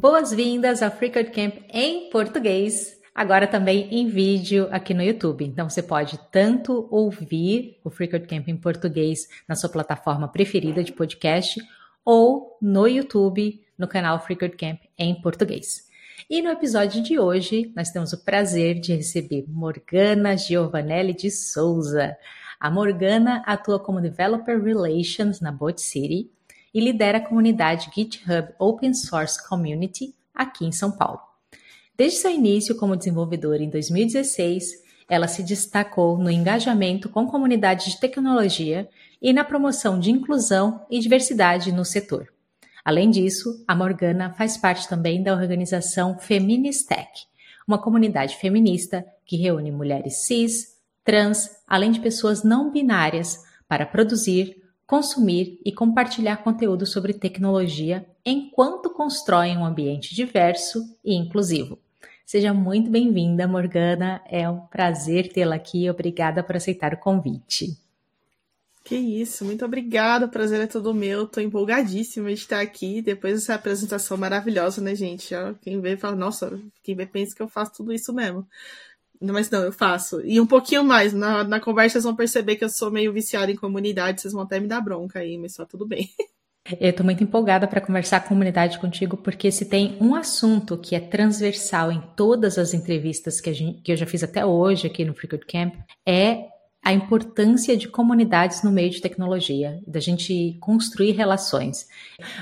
[0.00, 5.44] Boas-vindas ao Freecode Camp em português, agora também em vídeo aqui no YouTube.
[5.44, 10.92] Então você pode tanto ouvir o Freecode Camp em português na sua plataforma preferida de
[10.92, 11.60] podcast
[12.04, 15.88] ou no YouTube no canal Freecode Camp em português.
[16.30, 22.16] E no episódio de hoje, nós temos o prazer de receber Morgana Giovanelli de Souza.
[22.60, 26.30] A Morgana atua como Developer Relations na Bot City
[26.72, 31.20] e lidera a comunidade GitHub Open Source Community aqui em São Paulo.
[31.96, 38.00] Desde seu início como desenvolvedora em 2016, ela se destacou no engajamento com comunidades de
[38.00, 38.88] tecnologia
[39.20, 42.28] e na promoção de inclusão e diversidade no setor.
[42.84, 47.26] Além disso, a Morgana faz parte também da organização Feministech,
[47.66, 54.62] uma comunidade feminista que reúne mulheres cis, trans, além de pessoas não binárias, para produzir,
[54.88, 61.78] consumir e compartilhar conteúdo sobre tecnologia enquanto constroem um ambiente diverso e inclusivo.
[62.24, 64.22] Seja muito bem-vinda, Morgana.
[64.26, 65.90] É um prazer tê-la aqui.
[65.90, 67.76] Obrigada por aceitar o convite.
[68.82, 70.24] Que isso, muito obrigada.
[70.24, 71.26] O prazer é todo meu.
[71.26, 75.34] Tô empolgadíssima de estar aqui depois dessa apresentação maravilhosa, né, gente?
[75.60, 78.48] Quem vê fala, nossa, quem vê pensa que eu faço tudo isso mesmo.
[79.20, 80.20] Mas não, eu faço.
[80.24, 81.12] E um pouquinho mais.
[81.12, 84.20] Na, na conversa vocês vão perceber que eu sou meio viciada em comunidade.
[84.20, 86.08] Vocês vão até me dar bronca aí, mas só tudo bem.
[86.78, 90.94] Eu estou muito empolgada para conversar com comunidade contigo, porque se tem um assunto que
[90.94, 95.02] é transversal em todas as entrevistas que, gente, que eu já fiz até hoje aqui
[95.02, 95.74] no Freecode Camp,
[96.06, 96.44] é
[96.82, 101.86] a importância de comunidades no meio de tecnologia, da gente construir relações.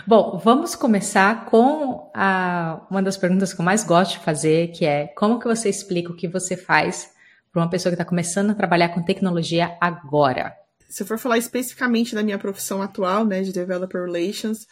[0.07, 4.85] Bom, vamos começar com a, uma das perguntas que eu mais gosto de fazer, que
[4.85, 7.11] é como que você explica o que você faz
[7.51, 10.55] para uma pessoa que está começando a trabalhar com tecnologia agora?
[10.89, 14.67] Se eu for falar especificamente da minha profissão atual, né, de Developer Relations,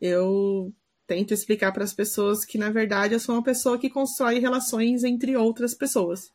[0.00, 0.72] eu
[1.06, 5.04] tento explicar para as pessoas que, na verdade, eu sou uma pessoa que constrói relações
[5.04, 6.32] entre outras pessoas.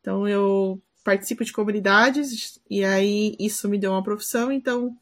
[0.00, 4.96] Então, eu participo de comunidades e aí isso me deu uma profissão, então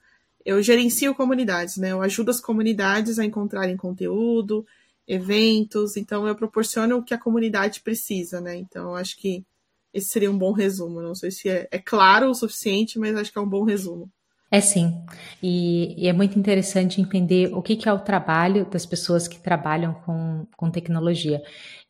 [0.44, 1.92] eu gerencio comunidades, né?
[1.92, 4.66] Eu ajudo as comunidades a encontrarem conteúdo,
[5.06, 8.56] eventos, então eu proporciono o que a comunidade precisa, né?
[8.56, 9.44] Então acho que
[9.92, 11.02] esse seria um bom resumo.
[11.02, 14.10] Não sei se é, é claro o suficiente, mas acho que é um bom resumo.
[14.52, 15.00] É sim,
[15.40, 19.38] e, e, é muito interessante entender o que, que, é o trabalho das pessoas que
[19.38, 21.40] trabalham com, com tecnologia.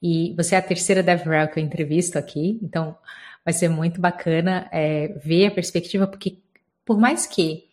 [0.03, 2.95] E você é a terceira DevRel que eu entrevisto aqui, então
[3.45, 6.39] vai ser muito bacana é, ver a perspectiva, porque
[6.85, 7.69] por mais que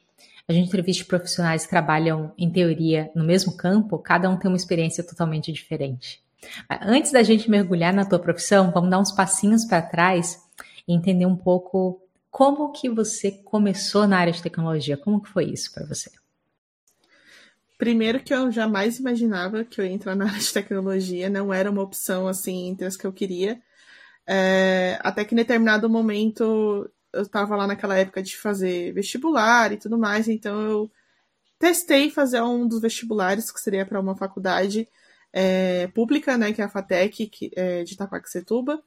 [0.47, 4.56] a gente entreviste profissionais que trabalham, em teoria, no mesmo campo, cada um tem uma
[4.56, 6.23] experiência totalmente diferente.
[6.81, 10.41] Antes da gente mergulhar na tua profissão, vamos dar uns passinhos para trás
[10.88, 12.01] e entender um pouco
[12.31, 14.95] como que você começou na área de tecnologia.
[14.95, 16.11] Como que foi isso para você?
[17.77, 21.69] Primeiro que eu jamais imaginava que eu ia entrar na área de tecnologia, não era
[21.69, 23.61] uma opção assim entre as que eu queria.
[24.27, 29.77] É, até que em determinado momento eu estava lá naquela época de fazer vestibular e
[29.77, 30.91] tudo mais, então eu
[31.57, 34.88] testei fazer um dos vestibulares, que seria para uma faculdade
[35.33, 38.81] é, pública, né, que é a FATEC, que, é, de Itaquaquecetuba.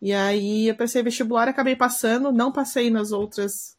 [0.00, 3.76] E aí eu passei vestibular, acabei passando, não passei nas outras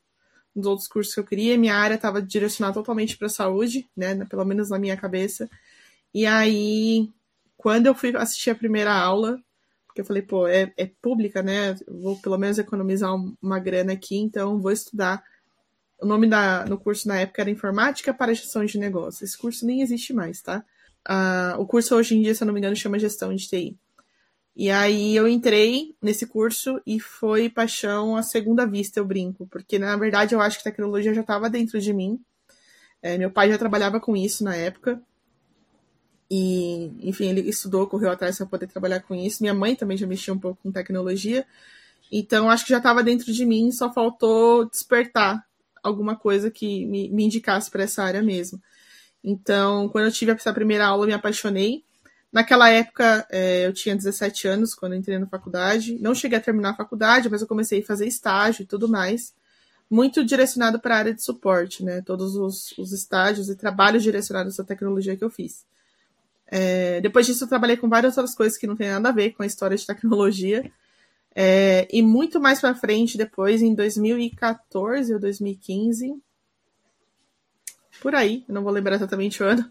[0.56, 4.44] nos outros cursos que eu queria, minha área estava direcionada totalmente para saúde, né, pelo
[4.44, 5.48] menos na minha cabeça.
[6.12, 7.12] E aí,
[7.56, 9.40] quando eu fui assistir a primeira aula,
[10.02, 11.76] eu falei, pô, é, é pública, né?
[11.88, 15.24] Vou pelo menos economizar uma grana aqui, então vou estudar.
[16.02, 19.22] O nome da, no curso na época era Informática para Gestão de Negócios.
[19.24, 20.64] Esse curso nem existe mais, tá?
[21.06, 23.78] Ah, o curso hoje em dia, se eu não me engano, chama Gestão de TI.
[24.56, 29.78] E aí eu entrei nesse curso e foi paixão à segunda vista, eu brinco, porque
[29.78, 32.20] na verdade eu acho que tecnologia já estava dentro de mim.
[33.02, 35.00] É, meu pai já trabalhava com isso na época.
[36.30, 39.42] E, enfim, ele estudou, correu atrás para poder trabalhar com isso.
[39.42, 41.46] Minha mãe também já mexia um pouco com tecnologia.
[42.12, 45.46] Então, acho que já estava dentro de mim, só faltou despertar
[45.84, 48.62] alguma coisa que me, me indicasse para essa área mesmo.
[49.24, 51.84] Então, quando eu tive essa primeira aula, eu me apaixonei.
[52.32, 55.98] Naquela época, é, eu tinha 17 anos quando entrei na faculdade.
[56.00, 59.34] Não cheguei a terminar a faculdade, mas eu comecei a fazer estágio e tudo mais.
[59.90, 62.02] Muito direcionado para a área de suporte, né?
[62.02, 65.66] Todos os, os estágios e trabalhos direcionados à tecnologia que eu fiz.
[66.50, 69.32] É, depois disso, eu trabalhei com várias outras coisas que não tem nada a ver
[69.32, 70.72] com a história de tecnologia.
[71.36, 76.16] É, e muito mais para frente, depois, em 2014 ou 2015,
[78.02, 79.70] por aí, não vou lembrar exatamente o ano,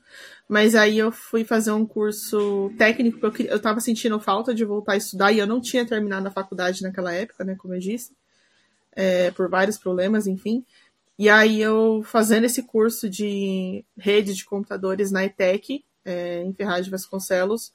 [0.48, 4.64] mas aí eu fui fazer um curso técnico, porque eu, eu tava sentindo falta de
[4.64, 7.80] voltar a estudar e eu não tinha terminado a faculdade naquela época, né, como eu
[7.80, 8.12] disse,
[8.92, 10.64] é, por vários problemas, enfim.
[11.18, 16.84] E aí eu fazendo esse curso de rede de computadores na ETEC, é, em Ferraz
[16.84, 17.72] de Vasconcelos,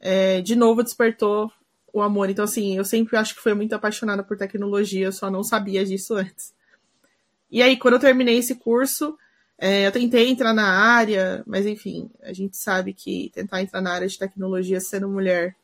[0.00, 1.52] é, de novo despertou
[1.92, 2.30] o amor.
[2.30, 5.84] Então, assim, eu sempre acho que fui muito apaixonada por tecnologia, eu só não sabia
[5.84, 6.54] disso antes.
[7.50, 9.16] E aí, quando eu terminei esse curso,
[9.58, 13.92] é, eu tentei entrar na área, mas enfim, a gente sabe que tentar entrar na
[13.92, 15.54] área de tecnologia sendo mulher,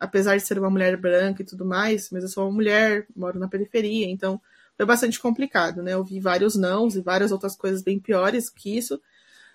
[0.00, 3.38] apesar de ser uma mulher branca e tudo mais, mas eu sou uma mulher, moro
[3.38, 4.40] na periferia, então
[4.76, 5.92] foi bastante complicado, né?
[5.92, 9.00] Eu vi vários nãos e várias outras coisas bem piores que isso.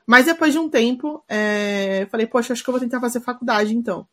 [0.07, 3.75] Mas depois de um tempo, é, falei, poxa, acho que eu vou tentar fazer faculdade
[3.75, 4.07] então.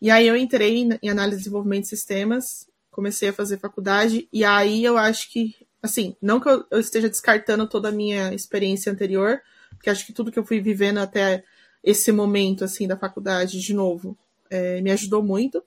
[0.00, 4.44] E aí eu entrei em análise de desenvolvimento de sistemas, comecei a fazer faculdade, e
[4.44, 9.38] aí eu acho que Assim, não que eu, esteja descartando toda a minha experiência anterior,
[9.68, 11.44] porque acho que tudo que eu fui vivendo até
[11.82, 14.16] esse momento, assim, da faculdade, de novo,
[14.48, 15.62] é, me ajudou muito.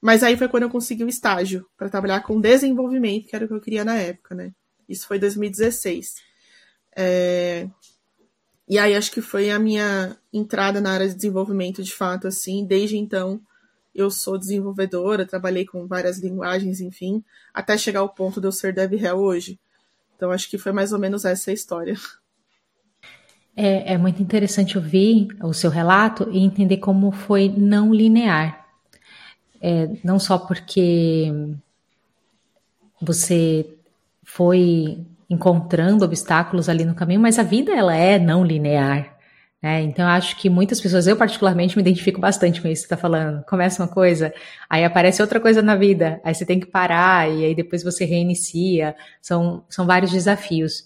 [0.00, 3.48] Mas aí foi quando eu consegui o estágio para trabalhar com desenvolvimento, que era o
[3.48, 4.54] que eu queria na época, né?
[4.88, 6.14] Isso foi 2016.
[6.96, 7.68] É...
[8.72, 12.64] E aí acho que foi a minha entrada na área de desenvolvimento de fato, assim.
[12.64, 13.38] Desde então,
[13.94, 17.22] eu sou desenvolvedora, trabalhei com várias linguagens, enfim,
[17.52, 19.60] até chegar ao ponto de eu ser DevRel hoje.
[20.16, 21.98] Então, acho que foi mais ou menos essa a história.
[23.54, 28.66] É, é muito interessante ouvir o seu relato e entender como foi não linear.
[29.60, 31.30] É, não só porque
[33.02, 33.68] você
[34.24, 39.16] foi encontrando obstáculos ali no caminho, mas a vida ela é não linear.
[39.64, 42.94] É, então, acho que muitas pessoas, eu particularmente, me identifico bastante com isso que você
[42.94, 43.44] está falando.
[43.44, 44.34] Começa uma coisa,
[44.68, 48.04] aí aparece outra coisa na vida, aí você tem que parar, e aí depois você
[48.04, 48.94] reinicia.
[49.20, 50.84] São, são vários desafios.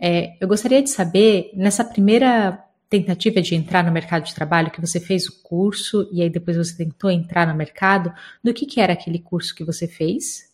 [0.00, 2.58] É, eu gostaria de saber, nessa primeira
[2.88, 6.56] tentativa de entrar no mercado de trabalho, que você fez o curso e aí depois
[6.56, 8.12] você tentou entrar no mercado,
[8.44, 10.51] do que, que era aquele curso que você fez?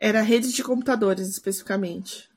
[0.00, 2.28] Era rede de computadores, especificamente.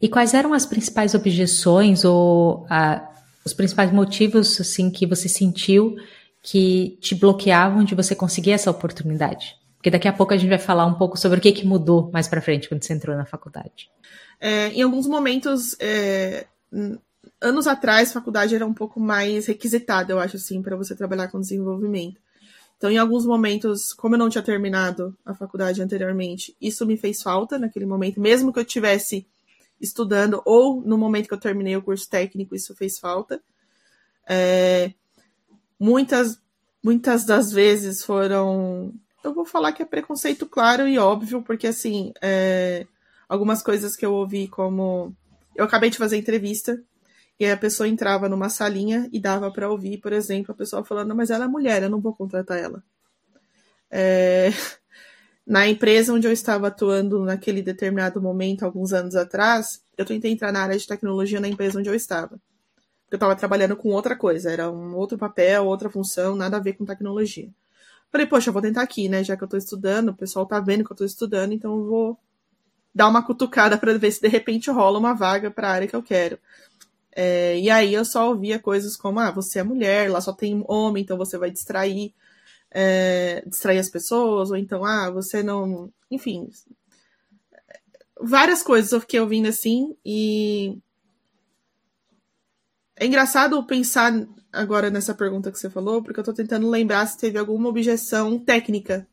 [0.00, 3.08] E quais eram as principais objeções ou a,
[3.44, 5.96] os principais motivos assim que você sentiu
[6.42, 9.56] que te bloqueavam de você conseguir essa oportunidade?
[9.76, 12.10] Porque daqui a pouco a gente vai falar um pouco sobre o que, que mudou
[12.12, 13.88] mais para frente quando você entrou na faculdade.
[14.40, 16.46] É, em alguns momentos, é,
[17.40, 21.28] anos atrás, a faculdade era um pouco mais requisitada, eu acho assim, para você trabalhar
[21.28, 22.20] com desenvolvimento.
[22.76, 27.22] Então, em alguns momentos, como eu não tinha terminado a faculdade anteriormente, isso me fez
[27.22, 29.26] falta naquele momento, mesmo que eu tivesse
[29.80, 33.40] estudando, ou no momento que eu terminei o curso técnico, isso fez falta.
[34.28, 34.92] É,
[35.78, 36.40] muitas,
[36.82, 38.92] muitas das vezes foram.
[39.24, 42.86] Eu vou falar que é preconceito claro e óbvio, porque assim, é,
[43.28, 45.14] algumas coisas que eu ouvi como.
[45.54, 46.78] Eu acabei de fazer entrevista
[47.38, 51.14] e a pessoa entrava numa salinha e dava para ouvir, por exemplo, a pessoa falando,
[51.14, 52.82] mas ela é mulher, eu não vou contratar ela.
[53.90, 54.50] É,
[55.46, 60.50] na empresa onde eu estava atuando naquele determinado momento, alguns anos atrás, eu tentei entrar
[60.50, 62.40] na área de tecnologia na empresa onde eu estava.
[63.10, 66.72] Eu estava trabalhando com outra coisa, era um outro papel, outra função, nada a ver
[66.72, 67.48] com tecnologia.
[68.10, 69.22] Falei, poxa, eu vou tentar aqui, né?
[69.22, 71.84] Já que eu estou estudando, o pessoal está vendo que eu estou estudando, então eu
[71.84, 72.18] vou
[72.94, 75.94] dar uma cutucada para ver se de repente rola uma vaga para a área que
[75.94, 76.38] eu quero.
[77.18, 80.62] É, e aí eu só ouvia coisas como, ah, você é mulher, lá só tem
[80.68, 82.12] homem, então você vai distrair
[82.70, 85.90] é, distrair as pessoas, ou então, ah, você não.
[86.10, 86.50] Enfim.
[88.20, 90.78] Várias coisas eu fiquei ouvindo assim, e.
[92.98, 94.12] É engraçado pensar
[94.52, 98.38] agora nessa pergunta que você falou, porque eu tô tentando lembrar se teve alguma objeção
[98.38, 99.06] técnica.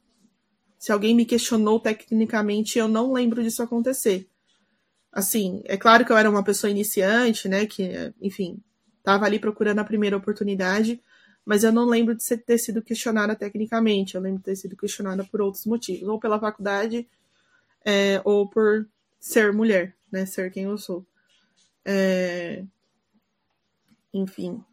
[0.80, 4.30] Se alguém me questionou tecnicamente, eu não lembro disso acontecer.
[5.14, 8.60] Assim, é claro que eu era uma pessoa iniciante, né, que, enfim,
[9.04, 11.00] tava ali procurando a primeira oportunidade,
[11.46, 15.24] mas eu não lembro de ter sido questionada tecnicamente, eu lembro de ter sido questionada
[15.24, 17.08] por outros motivos, ou pela faculdade,
[17.86, 18.88] é, ou por
[19.20, 21.06] ser mulher, né, ser quem eu sou.
[21.86, 22.64] É...
[24.12, 24.64] Enfim.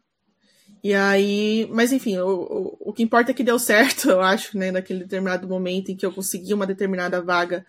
[0.83, 4.57] E aí, mas enfim, o, o, o que importa é que deu certo, eu acho,
[4.57, 7.63] né, naquele determinado momento em que eu consegui uma determinada vaga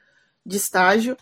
[0.44, 1.16] de estágio,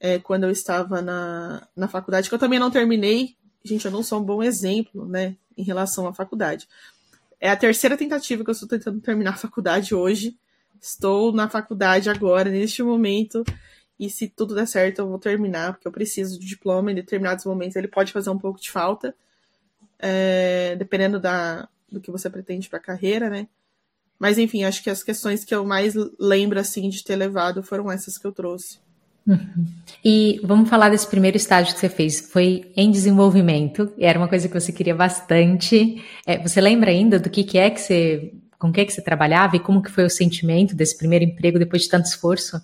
[0.00, 3.36] é, quando eu estava na, na faculdade, que eu também não terminei.
[3.62, 6.66] Gente, eu não sou um bom exemplo, né, em relação à faculdade.
[7.38, 10.36] É a terceira tentativa que eu estou tentando terminar a faculdade hoje.
[10.80, 13.44] Estou na faculdade agora, neste momento.
[13.98, 16.90] E se tudo der certo, eu vou terminar, porque eu preciso de diploma.
[16.90, 19.14] Em determinados momentos ele pode fazer um pouco de falta.
[19.98, 23.46] é, dependendo da, do que você pretende para a carreira, né?
[24.18, 27.90] Mas enfim, acho que as questões que eu mais lembro assim de ter levado foram
[27.90, 28.78] essas que eu trouxe.
[29.26, 29.66] Uhum.
[30.04, 32.20] E vamos falar desse primeiro estágio que você fez.
[32.20, 36.02] Foi em desenvolvimento, e era uma coisa que você queria bastante.
[36.26, 38.32] É, você lembra ainda do que, que é que você.
[38.58, 41.82] com que, que você trabalhava e como que foi o sentimento desse primeiro emprego depois
[41.82, 42.60] de tanto esforço?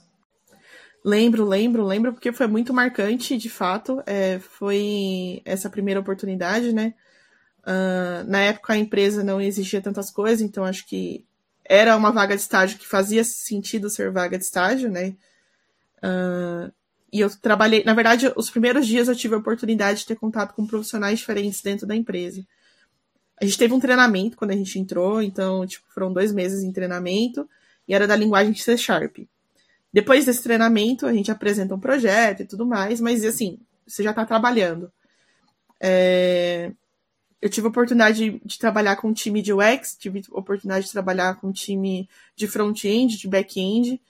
[1.04, 4.02] Lembro, lembro, lembro, porque foi muito marcante, de fato.
[4.06, 6.94] É, foi essa primeira oportunidade, né?
[7.62, 11.24] Uh, na época a empresa não exigia tantas coisas, então acho que
[11.64, 15.16] era uma vaga de estágio que fazia sentido ser vaga de estágio, né?
[16.06, 16.72] Uh,
[17.12, 20.54] e eu trabalhei, na verdade, os primeiros dias eu tive a oportunidade de ter contato
[20.54, 22.46] com profissionais diferentes dentro da empresa.
[23.40, 26.72] A gente teve um treinamento quando a gente entrou, então, tipo, foram dois meses em
[26.72, 27.48] treinamento,
[27.86, 29.18] e era da linguagem C Sharp.
[29.92, 34.10] Depois desse treinamento, a gente apresenta um projeto e tudo mais, mas assim, você já
[34.10, 34.92] está trabalhando.
[35.80, 36.72] É...
[37.40, 40.86] Eu tive a oportunidade de, de, trabalhar com um time de UX, tive a oportunidade
[40.86, 44.00] de trabalhar com um time de front-end, de back-end,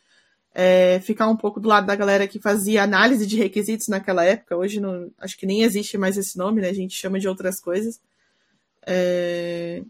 [0.58, 4.56] é, ficar um pouco do lado da galera que fazia análise de requisitos naquela época.
[4.56, 6.70] Hoje não, acho que nem existe mais esse nome, né?
[6.70, 8.00] A gente chama de outras coisas.
[8.86, 9.82] É,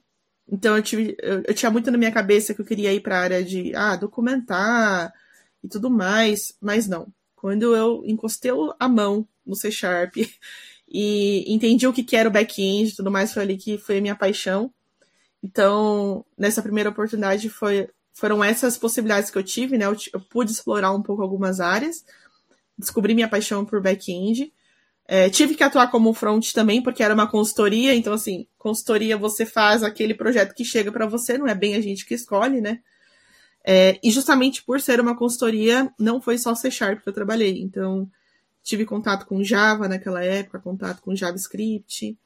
[0.50, 3.16] então eu, tive, eu, eu, tinha muito na minha cabeça que eu queria ir para
[3.16, 5.12] a área de ah, documentar
[5.62, 7.06] e tudo mais, mas não.
[7.36, 10.16] Quando eu encostei a mão no C Sharp
[10.90, 13.98] e entendi o que, que era o back-end e tudo mais, foi ali que foi
[13.98, 14.72] a minha paixão.
[15.40, 19.84] Então, nessa primeira oportunidade foi foram essas possibilidades que eu tive, né?
[19.84, 22.02] Eu, eu pude explorar um pouco algumas áreas,
[22.76, 24.50] descobri minha paixão por back-end.
[25.06, 29.44] É, tive que atuar como front também, porque era uma consultoria, então, assim, consultoria você
[29.44, 32.80] faz aquele projeto que chega para você, não é bem a gente que escolhe, né?
[33.62, 37.60] É, e justamente por ser uma consultoria, não foi só C Sharp que eu trabalhei.
[37.60, 38.10] Então,
[38.62, 42.16] tive contato com Java naquela época, contato com JavaScript.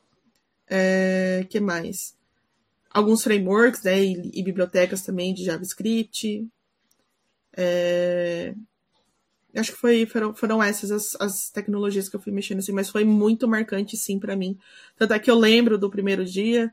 [0.68, 2.14] É, que mais?
[2.92, 6.46] Alguns frameworks né, e, e bibliotecas também de JavaScript.
[7.56, 8.54] É...
[9.56, 12.88] Acho que foi, foram, foram essas as, as, tecnologias que eu fui mexendo, assim, mas
[12.88, 14.56] foi muito marcante, sim, para mim.
[14.96, 16.72] Tanto é que eu lembro do primeiro dia,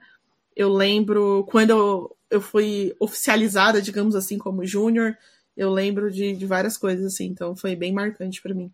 [0.55, 5.17] eu lembro quando eu, eu fui oficializada, digamos assim, como júnior,
[5.55, 8.71] eu lembro de, de várias coisas, assim, então foi bem marcante para mim.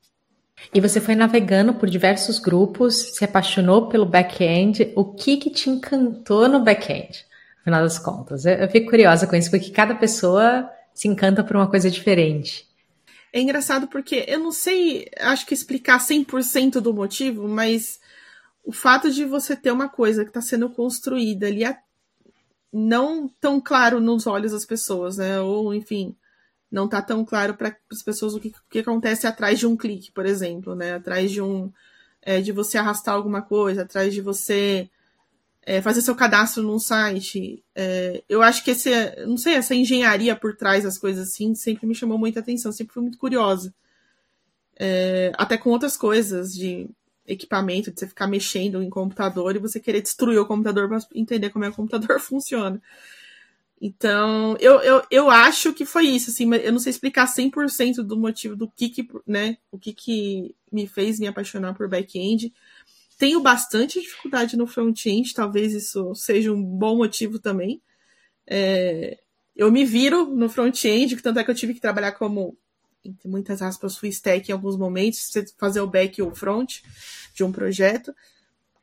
[0.73, 4.91] E você foi navegando por diversos grupos, se apaixonou pelo back-end.
[4.95, 7.25] O que que te encantou no back-end?
[7.63, 8.45] Final das contas.
[8.45, 12.67] Eu, eu fico curiosa com isso, porque cada pessoa se encanta por uma coisa diferente.
[13.31, 17.99] É engraçado porque eu não sei, acho que explicar 100% do motivo, mas
[18.63, 21.77] o fato de você ter uma coisa que está sendo construída ali é
[22.71, 25.39] não tão claro nos olhos das pessoas, né?
[25.39, 26.15] Ou, enfim,
[26.71, 29.77] não tá tão claro para as pessoas o que, o que acontece atrás de um
[29.77, 30.95] clique, por exemplo, né?
[30.95, 31.71] Atrás de um.
[32.21, 34.89] É, de você arrastar alguma coisa, atrás de você
[35.65, 37.63] é, fazer seu cadastro num site.
[37.75, 38.89] É, eu acho que esse,
[39.25, 42.93] não sei, essa engenharia por trás das coisas assim sempre me chamou muita atenção, sempre
[42.93, 43.73] fui muito curiosa.
[44.77, 46.89] É, até com outras coisas de
[47.25, 51.49] equipamento, de você ficar mexendo em computador e você querer destruir o computador para entender
[51.49, 52.81] como é que o computador funciona.
[53.81, 58.15] Então, eu, eu, eu acho que foi isso, assim, eu não sei explicar 100% do
[58.15, 62.53] motivo do que que, né, o que que me fez me apaixonar por back-end,
[63.17, 67.81] tenho bastante dificuldade no front-end, talvez isso seja um bom motivo também.
[68.47, 69.19] É,
[69.55, 72.57] eu me viro no front-end, tanto é que eu tive que trabalhar como,
[73.03, 76.81] entre muitas aspas, full stack em alguns momentos, fazer o back ou o front
[77.33, 78.13] de um projeto.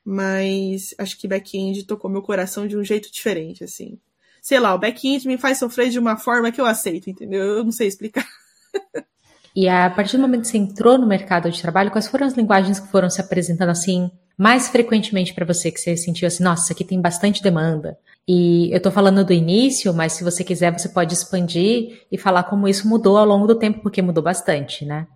[0.05, 3.99] Mas acho que back-end tocou meu coração de um jeito diferente, assim.
[4.41, 7.43] Sei lá, o back-end me faz sofrer de uma forma que eu aceito, entendeu?
[7.43, 8.27] Eu não sei explicar.
[9.55, 12.35] E a partir do momento que você entrou no mercado de trabalho, quais foram as
[12.35, 16.73] linguagens que foram se apresentando assim mais frequentemente para você, que você sentiu assim, nossa,
[16.73, 17.99] aqui tem bastante demanda?
[18.27, 22.45] E eu estou falando do início, mas se você quiser, você pode expandir e falar
[22.45, 25.07] como isso mudou ao longo do tempo, porque mudou bastante, né?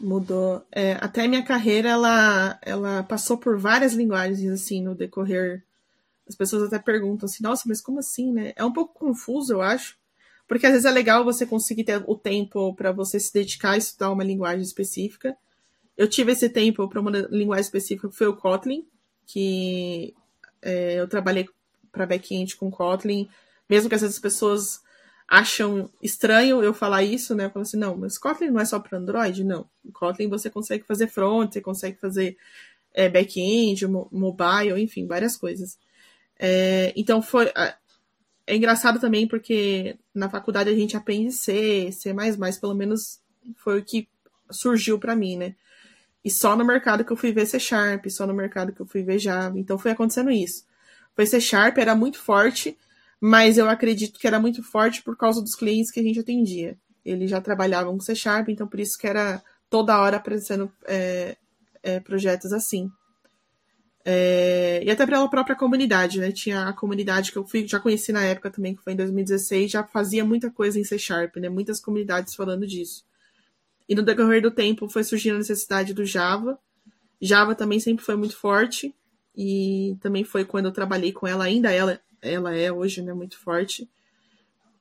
[0.00, 0.64] Mudou.
[0.72, 5.62] É, até minha carreira, ela, ela passou por várias linguagens, assim, no decorrer.
[6.28, 8.52] As pessoas até perguntam assim, nossa, mas como assim, né?
[8.56, 9.96] É um pouco confuso, eu acho.
[10.52, 13.78] Porque às vezes é legal você conseguir ter o tempo para você se dedicar a
[13.78, 15.34] estudar uma linguagem específica.
[15.96, 18.86] Eu tive esse tempo para uma linguagem específica que foi o Kotlin,
[19.26, 20.12] que
[20.60, 21.48] é, eu trabalhei
[21.90, 23.30] para back-end com Kotlin,
[23.66, 24.82] mesmo que às vezes as pessoas
[25.26, 27.46] acham estranho eu falar isso, né?
[27.46, 29.44] Eu falo assim, não, mas Kotlin não é só para Android?
[29.44, 29.66] Não.
[29.94, 32.36] Kotlin você consegue fazer front, você consegue fazer
[32.92, 35.78] é, back-end, mobile, enfim, várias coisas.
[36.38, 37.50] É, então foi
[38.46, 42.14] é engraçado também porque na faculdade a gente aprende C, C++,
[42.60, 43.20] pelo menos
[43.56, 44.08] foi o que
[44.50, 45.54] surgiu para mim, né?
[46.24, 48.86] E só no mercado que eu fui ver C Sharp, só no mercado que eu
[48.86, 49.58] fui ver Java.
[49.58, 50.64] Então foi acontecendo isso.
[51.14, 52.76] foi C Sharp, era muito forte,
[53.20, 56.76] mas eu acredito que era muito forte por causa dos clientes que a gente atendia.
[57.04, 61.36] Eles já trabalhavam com C Sharp, então por isso que era toda hora aparecendo é,
[61.82, 62.90] é, projetos assim.
[64.04, 66.32] É, e até pela própria comunidade, né?
[66.32, 69.70] Tinha a comunidade que eu fui, já conheci na época também, que foi em 2016,
[69.70, 71.48] já fazia muita coisa em C Sharp, né?
[71.48, 73.04] Muitas comunidades falando disso.
[73.88, 76.58] E no decorrer do tempo foi surgindo a necessidade do Java.
[77.20, 78.94] Java também sempre foi muito forte.
[79.36, 83.14] E também foi quando eu trabalhei com ela, ainda ela, ela é hoje, né?
[83.14, 83.88] Muito forte.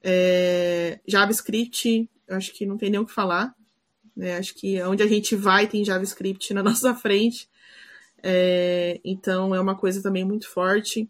[0.04, 3.56] É, JavaScript, acho que não tem nem o que falar.
[4.16, 4.38] Né?
[4.38, 7.48] Acho que onde a gente vai tem JavaScript na nossa frente.
[8.24, 11.10] É, então é uma coisa também muito forte.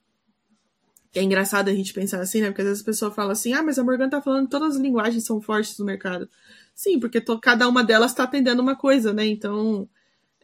[1.13, 2.47] É engraçado a gente pensar assim, né?
[2.47, 4.75] Porque às vezes a pessoa fala assim, ah, mas a Morgana tá falando que todas
[4.75, 6.29] as linguagens são fortes no mercado.
[6.73, 9.25] Sim, porque to, cada uma delas está atendendo uma coisa, né?
[9.25, 9.89] Então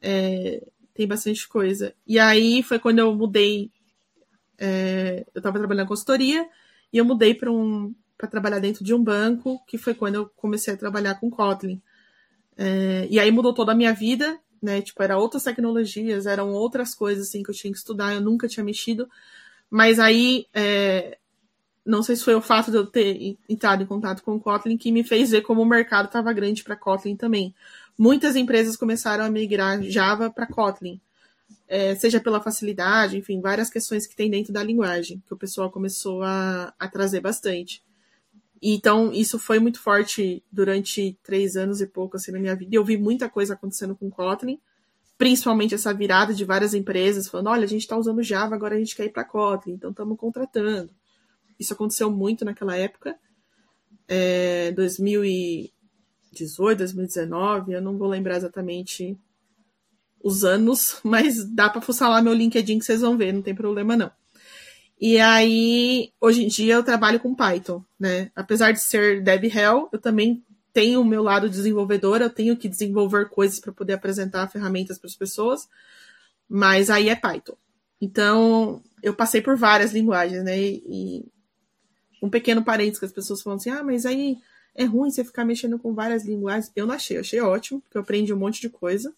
[0.02, 1.94] é, tem bastante coisa.
[2.06, 3.72] E aí foi quando eu mudei.
[4.58, 6.48] É, eu estava trabalhando na consultoria
[6.92, 10.30] e eu mudei para um para trabalhar dentro de um banco, que foi quando eu
[10.36, 11.80] comecei a trabalhar com Kotlin.
[12.58, 14.82] É, e aí mudou toda a minha vida, né?
[14.82, 18.48] Tipo, era outras tecnologias, eram outras coisas assim que eu tinha que estudar, eu nunca
[18.48, 19.10] tinha mexido.
[19.70, 21.18] Mas aí, é,
[21.86, 24.78] não sei se foi o fato de eu ter entrado em contato com o Kotlin
[24.78, 27.56] que me fez ver como o mercado estava grande para Kotlin também.
[27.98, 31.00] Muitas empresas começaram a migrar Java para Kotlin,
[31.68, 35.72] é, seja pela facilidade, enfim, várias questões que tem dentro da linguagem, que o pessoal
[35.72, 37.82] começou a, a trazer bastante.
[38.62, 42.76] Então, isso foi muito forte durante três anos e pouco assim, na minha vida.
[42.76, 44.60] Eu vi muita coisa acontecendo com Kotlin,
[45.18, 48.80] principalmente essa virada de várias empresas falando: olha, a gente está usando Java, agora a
[48.80, 50.92] gente quer ir para Kotlin, então estamos contratando.
[51.60, 53.16] Isso aconteceu muito naquela época.
[54.08, 59.18] É, 2018, 2019, eu não vou lembrar exatamente
[60.24, 63.56] os anos, mas dá para fuçar lá meu LinkedIn que vocês vão ver, não tem
[63.56, 64.12] problema não.
[65.00, 68.32] E aí, hoje em dia, eu trabalho com Python, né?
[68.36, 72.68] Apesar de ser Dev Hell, eu também tenho o meu lado desenvolvedor, eu tenho que
[72.68, 75.68] desenvolver coisas para poder apresentar ferramentas para as pessoas,
[76.50, 77.56] mas aí é Python.
[78.02, 80.60] Então, eu passei por várias linguagens, né?
[80.60, 81.26] E,
[82.22, 84.38] um pequeno parênteses que as pessoas falam assim: ah, mas aí
[84.74, 86.72] é ruim você ficar mexendo com várias linguagens.
[86.76, 89.14] Eu não achei, eu achei ótimo, porque eu aprendi um monte de coisa.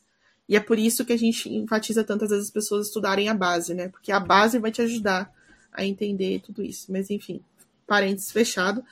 [0.48, 3.74] E é por isso que a gente enfatiza tantas vezes as pessoas estudarem a base,
[3.74, 3.88] né?
[3.88, 5.32] Porque a base vai te ajudar
[5.72, 6.92] a entender tudo isso.
[6.92, 7.42] Mas enfim,
[7.88, 8.84] parênteses fechado.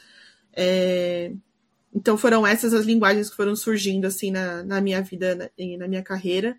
[0.53, 1.31] É...
[1.93, 5.87] Então foram essas as linguagens que foram surgindo assim na, na minha vida, na, na,
[5.87, 6.57] minha carreira.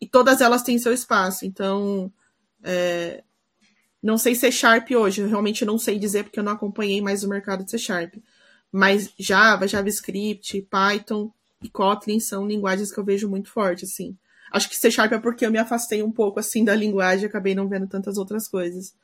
[0.00, 1.44] E todas elas têm seu espaço.
[1.44, 2.12] Então,
[2.62, 3.22] é...
[4.02, 7.22] não sei C Sharp hoje, eu realmente não sei dizer porque eu não acompanhei mais
[7.22, 8.14] o mercado de C Sharp.
[8.72, 14.16] Mas Java, JavaScript, Python e Kotlin são linguagens que eu vejo muito forte, assim.
[14.52, 17.54] Acho que C Sharp é porque eu me afastei um pouco, assim, da linguagem, acabei
[17.54, 18.94] não vendo tantas outras coisas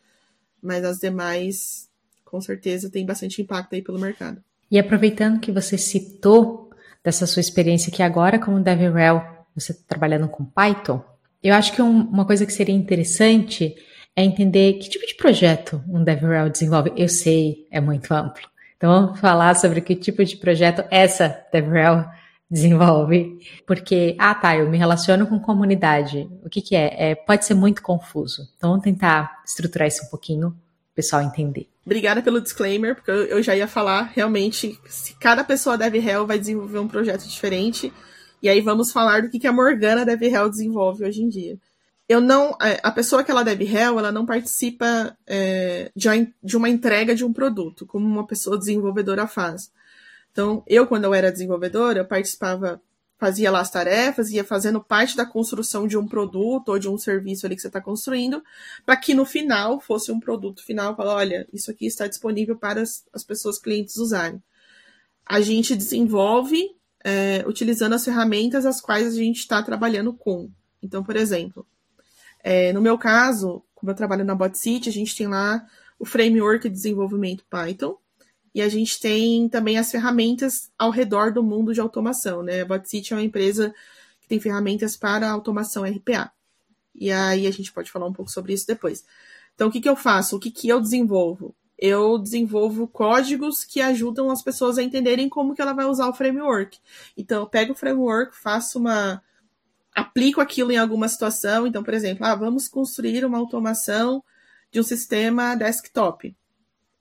[0.63, 1.89] mas as demais,
[2.25, 4.43] com certeza, tem bastante impacto aí pelo mercado.
[4.71, 6.71] E aproveitando que você citou
[7.05, 9.23] dessa sua experiência que agora como DevRel,
[9.55, 11.05] você está trabalhando com Python,
[11.43, 13.75] eu acho que um, uma coisa que seria interessante
[14.15, 16.93] é entender que tipo de projeto um DevRel desenvolve.
[16.97, 18.49] Eu sei, é muito amplo.
[18.77, 22.05] Então vamos falar sobre que tipo de projeto essa DevRel
[22.53, 23.41] desenvolve.
[23.67, 26.29] Porque, ah tá, eu me relaciono com comunidade.
[26.45, 27.11] O que, que é?
[27.11, 27.15] é?
[27.15, 28.47] Pode ser muito confuso.
[28.57, 31.67] Então vamos tentar estruturar isso um pouquinho, o pessoal entender.
[31.85, 36.39] Obrigada pelo disclaimer, porque eu já ia falar realmente se cada pessoa deve Hell vai
[36.39, 37.93] desenvolver um projeto diferente.
[38.43, 41.59] E aí vamos falar do que, que a Morgana deve Hell desenvolve hoje em dia.
[42.09, 42.51] Eu não.
[42.61, 47.25] É, a pessoa que ela deve Hell, ela não participa é, de uma entrega de
[47.25, 49.71] um produto, como uma pessoa desenvolvedora faz.
[50.33, 52.81] Então, eu, quando eu era desenvolvedora, eu participava,
[53.19, 56.99] fazia lá as tarefas, ia fazendo parte da construção de um produto ou de um
[56.99, 58.43] serviço ali que você está construindo,
[58.85, 62.81] para que no final fosse um produto final, falar, olha, isso aqui está disponível para
[62.81, 64.43] as, as pessoas clientes usarem.
[65.25, 70.51] A gente desenvolve é, utilizando as ferramentas as quais a gente está trabalhando com.
[70.83, 71.67] Então, por exemplo,
[72.43, 75.65] é, no meu caso, como eu trabalho na BotCity, a gente tem lá
[75.99, 77.97] o framework de desenvolvimento Python,
[78.55, 82.61] e a gente tem também as ferramentas ao redor do mundo de automação, né?
[82.61, 83.75] A BotCity é uma empresa
[84.21, 86.31] que tem ferramentas para automação RPA.
[86.95, 89.05] E aí a gente pode falar um pouco sobre isso depois.
[89.55, 90.37] Então, o que, que eu faço?
[90.37, 91.55] O que, que eu desenvolvo?
[91.79, 96.15] Eu desenvolvo códigos que ajudam as pessoas a entenderem como que ela vai usar o
[96.15, 96.79] framework.
[97.17, 99.23] Então, eu pego o framework, faço uma.
[99.95, 101.67] aplico aquilo em alguma situação.
[101.67, 104.23] Então, por exemplo, ah, vamos construir uma automação
[104.71, 106.37] de um sistema desktop.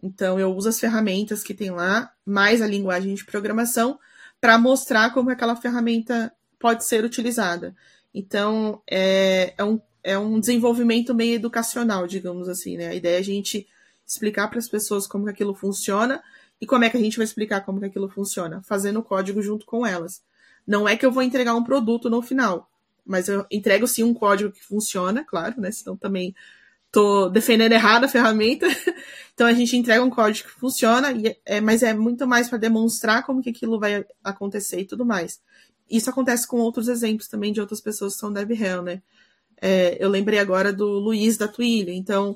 [0.02, 4.00] Então, eu uso as ferramentas que tem lá, mais a linguagem de programação,
[4.40, 7.76] para mostrar como aquela ferramenta pode ser utilizada.
[8.14, 12.90] Então, é, é, um, é um desenvolvimento meio educacional, digamos assim, né?
[12.90, 13.68] A ideia é a gente
[14.06, 16.22] explicar para as pessoas como que aquilo funciona
[16.60, 19.42] e como é que a gente vai explicar como que aquilo funciona, fazendo o código
[19.42, 20.22] junto com elas.
[20.66, 22.70] Não é que eu vou entregar um produto no final,
[23.06, 25.72] mas eu entrego sim um código que funciona, claro, né?
[25.72, 26.36] Senão também
[26.92, 28.68] tô defendendo errado a ferramenta.
[29.34, 31.08] então a gente entrega um código que funciona,
[31.46, 35.40] é, mas é muito mais para demonstrar como que aquilo vai acontecer e tudo mais.
[35.90, 39.02] Isso acontece com outros exemplos também de outras pessoas que são DevRel, né?
[39.62, 41.94] É, eu lembrei agora do Luiz da Twilio.
[41.94, 42.36] Então,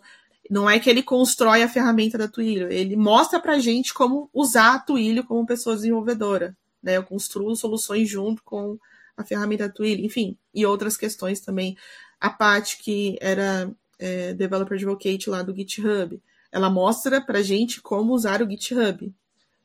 [0.49, 4.75] não é que ele constrói a ferramenta da Twilio, ele mostra pra gente como usar
[4.75, 6.55] a Twilio como pessoa desenvolvedora.
[6.83, 6.97] Né?
[6.97, 8.77] Eu construo soluções junto com
[9.17, 11.75] a ferramenta Twilio, enfim, e outras questões também.
[12.19, 18.13] A parte que era é, Developer Advocate lá do GitHub, ela mostra pra gente como
[18.13, 19.13] usar o GitHub,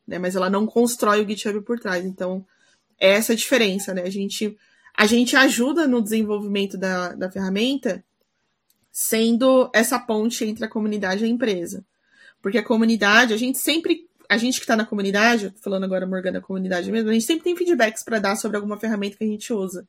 [0.06, 0.18] né?
[0.18, 2.04] mas ela não constrói o GitHub por trás.
[2.04, 2.44] Então,
[2.98, 4.02] é essa a diferença, né?
[4.02, 4.56] A gente,
[4.96, 8.04] a gente ajuda no desenvolvimento da, da ferramenta
[8.92, 11.84] sendo essa ponte entre a comunidade e a empresa.
[12.42, 16.40] Porque a comunidade, a gente sempre, a gente que está na comunidade, falando agora Morgana
[16.40, 19.26] da comunidade mesmo, a gente sempre tem feedbacks para dar sobre alguma ferramenta que a
[19.26, 19.86] gente usa.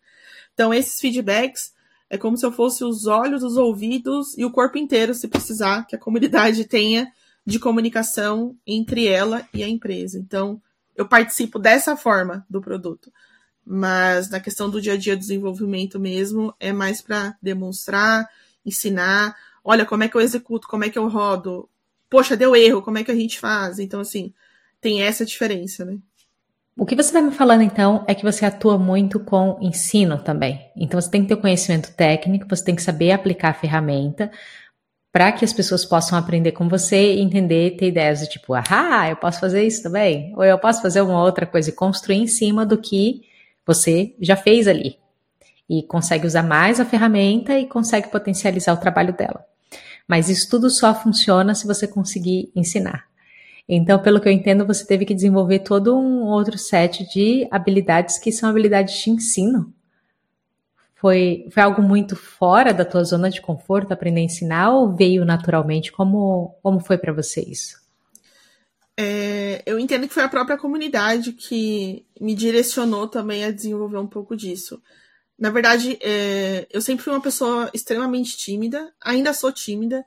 [0.53, 1.73] Então, esses feedbacks
[2.11, 5.87] é como se eu fosse os olhos, os ouvidos e o corpo inteiro, se precisar,
[5.87, 7.09] que a comunidade tenha
[7.45, 10.19] de comunicação entre ela e a empresa.
[10.19, 10.61] Então,
[10.93, 13.09] eu participo dessa forma do produto.
[13.65, 18.27] Mas na questão do dia a dia desenvolvimento mesmo, é mais para demonstrar,
[18.65, 19.33] ensinar.
[19.63, 21.69] Olha, como é que eu executo, como é que eu rodo.
[22.09, 23.79] Poxa, deu erro, como é que a gente faz?
[23.79, 24.33] Então, assim,
[24.81, 25.97] tem essa diferença, né?
[26.77, 30.71] O que você está me falando, então, é que você atua muito com ensino também.
[30.75, 34.31] Então, você tem que ter conhecimento técnico, você tem que saber aplicar a ferramenta,
[35.11, 39.09] para que as pessoas possam aprender com você e entender, ter ideias do tipo, ah,
[39.09, 42.27] eu posso fazer isso também, ou eu posso fazer uma outra coisa e construir em
[42.27, 43.23] cima do que
[43.65, 44.97] você já fez ali.
[45.69, 49.45] E consegue usar mais a ferramenta e consegue potencializar o trabalho dela.
[50.07, 53.10] Mas isso tudo só funciona se você conseguir ensinar.
[53.67, 58.17] Então, pelo que eu entendo, você teve que desenvolver todo um outro set de habilidades
[58.17, 59.73] que são habilidades de ensino
[61.01, 65.25] foi, foi algo muito fora da tua zona de conforto aprender a ensinar ou veio
[65.25, 65.91] naturalmente?
[65.91, 67.81] Como, como foi para você isso?
[68.95, 74.05] É, eu entendo que foi a própria comunidade que me direcionou também a desenvolver um
[74.05, 74.79] pouco disso.
[75.39, 80.05] Na verdade, é, eu sempre fui uma pessoa extremamente tímida, ainda sou tímida,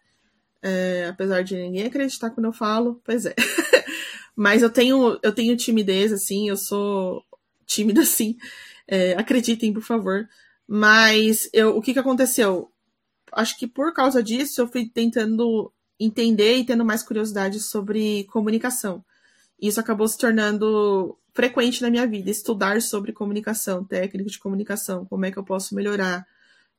[0.65, 3.35] é, apesar de ninguém acreditar quando eu falo, pois é.
[4.35, 7.23] Mas eu tenho, eu tenho timidez, assim, eu sou
[7.67, 8.39] tímida, assim.
[8.89, 10.27] É, acreditem, por favor.
[10.67, 12.71] Mas eu, o que, que aconteceu?
[13.31, 19.05] Acho que por causa disso eu fui tentando entender e tendo mais curiosidade sobre comunicação.
[19.61, 25.27] Isso acabou se tornando frequente na minha vida, estudar sobre comunicação, técnica de comunicação, como
[25.27, 26.27] é que eu posso melhorar,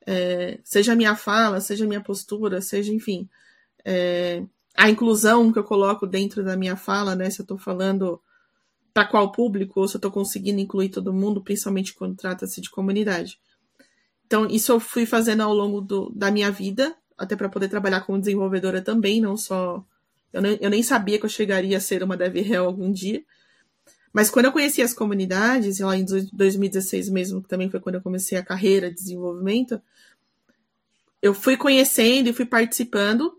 [0.07, 3.29] é, seja a minha fala, seja a minha postura, seja, enfim,
[3.85, 4.43] é,
[4.75, 7.29] a inclusão que eu coloco dentro da minha fala, né?
[7.29, 8.19] Se eu estou falando
[8.93, 12.69] para qual público, ou se eu estou conseguindo incluir todo mundo, principalmente quando trata-se de
[12.69, 13.39] comunidade.
[14.25, 18.01] Então, isso eu fui fazendo ao longo do, da minha vida, até para poder trabalhar
[18.01, 19.85] como desenvolvedora também, não só.
[20.33, 23.23] Eu, eu nem sabia que eu chegaria a ser uma DevRel algum dia.
[24.11, 28.01] Mas quando eu conheci as comunidades, lá em 2016 mesmo, que também foi quando eu
[28.01, 29.81] comecei a carreira de desenvolvimento,
[31.21, 33.37] eu fui conhecendo e fui participando,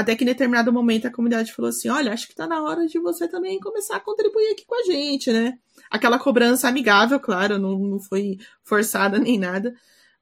[0.00, 2.86] até que em determinado momento a comunidade falou assim: olha, acho que está na hora
[2.86, 5.58] de você também começar a contribuir aqui com a gente, né?
[5.90, 9.74] Aquela cobrança amigável, claro, não, não foi forçada nem nada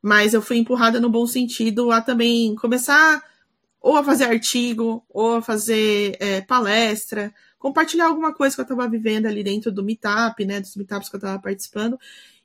[0.06, 3.24] mas eu fui empurrada no bom sentido a também começar
[3.80, 8.88] ou a fazer artigo, ou a fazer é, palestra, compartilhar alguma coisa que eu estava
[8.88, 11.98] vivendo ali dentro do Meetup, né, dos Meetups que eu estava participando.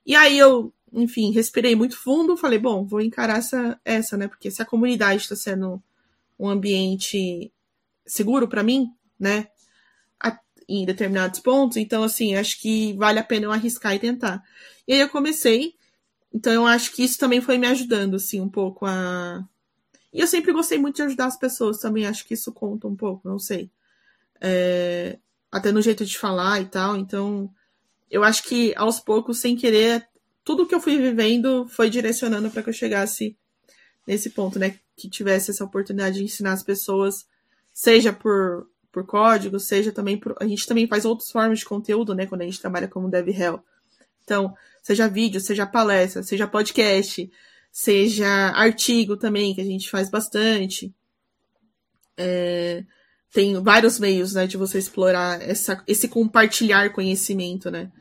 [0.03, 4.49] E aí eu, enfim, respirei muito fundo, falei, bom, vou encarar essa, essa né, porque
[4.49, 5.81] se a comunidade está sendo
[6.41, 7.53] um ambiente
[8.05, 9.47] seguro para mim, né,
[10.67, 14.41] em determinados pontos, então, assim, acho que vale a pena eu arriscar e tentar.
[14.87, 15.75] E aí eu comecei,
[16.33, 19.43] então eu acho que isso também foi me ajudando, assim, um pouco a.
[20.13, 22.95] E eu sempre gostei muito de ajudar as pessoas também, acho que isso conta um
[22.95, 23.69] pouco, não sei.
[24.39, 25.19] É...
[25.51, 27.53] Até no jeito de falar e tal, então
[28.09, 30.07] eu acho que aos poucos, sem querer,
[30.43, 33.37] tudo que eu fui vivendo foi direcionando para que eu chegasse
[34.07, 34.79] nesse ponto, né?
[35.01, 37.25] Que tivesse essa oportunidade de ensinar as pessoas,
[37.73, 40.35] seja por, por código, seja também por.
[40.39, 42.27] A gente também faz outras formas de conteúdo, né?
[42.27, 43.63] Quando a gente trabalha como DevRel.
[44.23, 47.31] Então, seja vídeo, seja palestra, seja podcast,
[47.71, 50.93] seja artigo também, que a gente faz bastante.
[52.15, 52.83] É,
[53.33, 57.91] tem vários meios né, de você explorar essa, esse compartilhar conhecimento, né?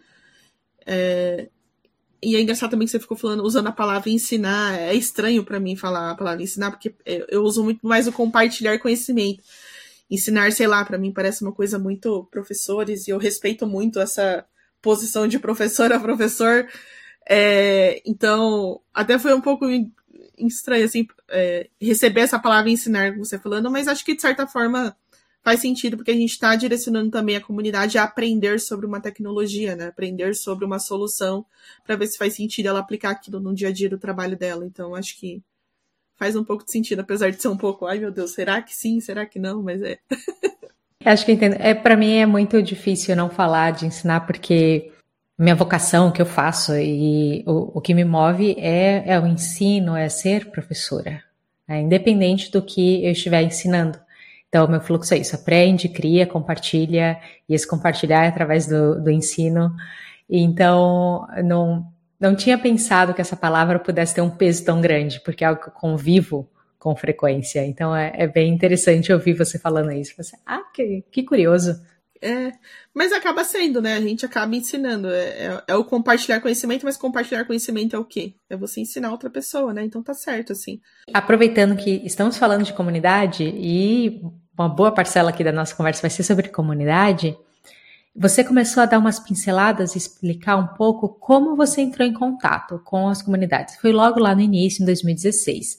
[0.84, 1.48] É,
[2.22, 4.78] e é engraçado também que você ficou falando, usando a palavra ensinar.
[4.78, 8.78] É estranho para mim falar a palavra ensinar, porque eu uso muito mais o compartilhar
[8.78, 9.42] conhecimento.
[10.10, 14.44] Ensinar, sei lá, para mim parece uma coisa muito professores, e eu respeito muito essa
[14.82, 16.68] posição de professor a professor.
[17.28, 19.66] É, então, até foi um pouco
[20.36, 24.96] estranho, assim, é, receber essa palavra ensinar, você falando, mas acho que de certa forma
[25.42, 29.74] faz sentido, porque a gente está direcionando também a comunidade a aprender sobre uma tecnologia,
[29.74, 29.86] né?
[29.86, 31.44] Aprender sobre uma solução
[31.84, 34.64] para ver se faz sentido ela aplicar aquilo no dia a dia do trabalho dela.
[34.66, 35.42] Então, acho que
[36.16, 38.76] faz um pouco de sentido, apesar de ser um pouco, ai meu Deus, será que
[38.76, 39.62] sim, será que não?
[39.62, 39.98] Mas é.
[41.04, 41.56] acho que entendo.
[41.58, 44.92] É, para mim é muito difícil não falar de ensinar, porque
[45.38, 49.26] minha vocação, o que eu faço e o, o que me move é, é o
[49.26, 51.22] ensino, é ser professora.
[51.66, 53.98] É, independente do que eu estiver ensinando.
[54.50, 59.10] Então, meu fluxo é isso: aprende, cria, compartilha, e esse compartilhar é através do, do
[59.10, 59.74] ensino.
[60.28, 61.86] Então, não,
[62.18, 65.62] não tinha pensado que essa palavra pudesse ter um peso tão grande, porque é algo
[65.62, 67.64] que eu convivo com frequência.
[67.64, 70.14] Então, é, é bem interessante ouvir você falando isso.
[70.16, 71.80] Você, ah, que, que curioso.
[72.22, 72.52] É,
[72.92, 73.94] mas acaba sendo, né?
[73.94, 75.08] A gente acaba ensinando.
[75.08, 78.34] É, é, é, o compartilhar conhecimento, mas compartilhar conhecimento é o quê?
[78.48, 79.84] É você ensinar outra pessoa, né?
[79.84, 80.80] Então tá certo, assim.
[81.14, 84.20] Aproveitando que estamos falando de comunidade e
[84.56, 87.34] uma boa parcela aqui da nossa conversa vai ser sobre comunidade,
[88.14, 92.78] você começou a dar umas pinceladas e explicar um pouco como você entrou em contato
[92.84, 93.76] com as comunidades.
[93.76, 95.78] Foi logo lá no início, em 2016.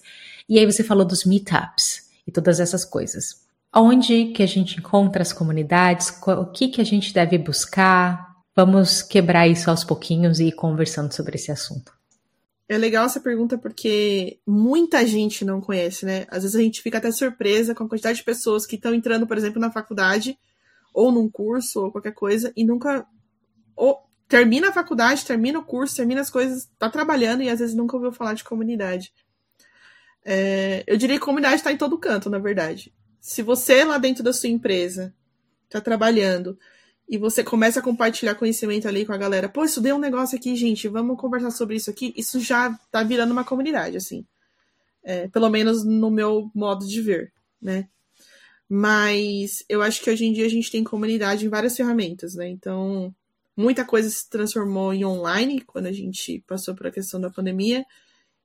[0.49, 3.41] E aí você falou dos meetups e todas essas coisas.
[3.73, 6.13] Onde que a gente encontra as comunidades?
[6.27, 8.35] O que que a gente deve buscar?
[8.53, 11.93] Vamos quebrar isso aos pouquinhos e ir conversando sobre esse assunto.
[12.67, 16.25] É legal essa pergunta porque muita gente não conhece, né?
[16.29, 19.25] Às vezes a gente fica até surpresa com a quantidade de pessoas que estão entrando,
[19.25, 20.37] por exemplo, na faculdade
[20.93, 23.05] ou num curso ou qualquer coisa e nunca
[23.73, 27.75] ou termina a faculdade, termina o curso, termina as coisas, tá trabalhando e às vezes
[27.75, 29.13] nunca ouviu falar de comunidade.
[30.25, 34.23] É, eu diria que comunidade está em todo canto, na verdade se você lá dentro
[34.23, 35.13] da sua empresa
[35.65, 36.57] está trabalhando
[37.07, 40.55] e você começa a compartilhar conhecimento ali com a galera, pô, estudei um negócio aqui,
[40.55, 44.25] gente, vamos conversar sobre isso aqui, isso já tá virando uma comunidade, assim.
[45.03, 47.31] É, pelo menos no meu modo de ver,
[47.61, 47.87] né?
[48.67, 52.47] Mas eu acho que hoje em dia a gente tem comunidade em várias ferramentas, né?
[52.47, 53.13] Então,
[53.55, 57.85] muita coisa se transformou em online quando a gente passou por a questão da pandemia.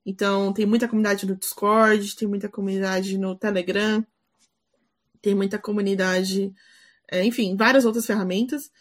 [0.05, 4.05] Então, tem muita comunidade no Discord, tem muita comunidade no Telegram,
[5.21, 6.53] tem muita comunidade,
[7.09, 8.71] é, enfim, várias outras ferramentas.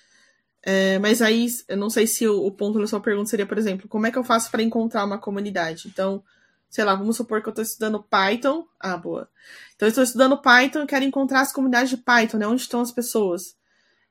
[0.63, 3.57] É, mas aí, eu não sei se o, o, ponto da sua pergunta seria, por
[3.57, 5.87] exemplo, como é que eu faço para encontrar uma comunidade?
[5.87, 6.25] Então,
[6.69, 8.67] sei lá, vamos supor que eu estou estudando Python.
[8.81, 9.29] Ah, boa.
[9.75, 12.49] Então, eu estou estudando Python e quero encontrar as comunidades de Python, né?
[12.49, 13.57] Onde estão as pessoas?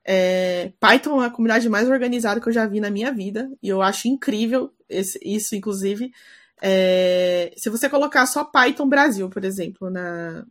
[0.06, 3.68] É, Python é a comunidade mais organizada que eu já vi na minha vida, e
[3.68, 6.14] eu acho incrível esse, isso, inclusive.
[6.62, 10.46] É, se você colocar só Python Brasil, por exemplo, na,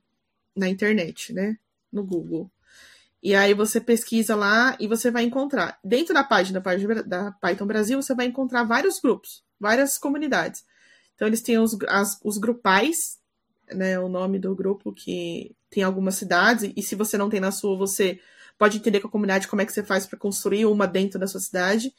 [0.57, 1.57] na internet, né?
[1.95, 2.51] No Google.
[3.23, 5.79] E aí você pesquisa lá e você vai encontrar.
[5.83, 6.61] Dentro da página,
[7.07, 10.63] da Python Brasil, você vai encontrar vários grupos, várias comunidades.
[11.15, 13.19] Então eles têm os, as, os grupais,
[13.73, 13.99] né?
[13.99, 17.79] O nome do grupo que tem algumas cidades, e se você não tem na sua,
[17.79, 18.21] você
[18.59, 21.27] pode entender com a comunidade como é que você faz para construir uma dentro da
[21.27, 21.95] sua cidade.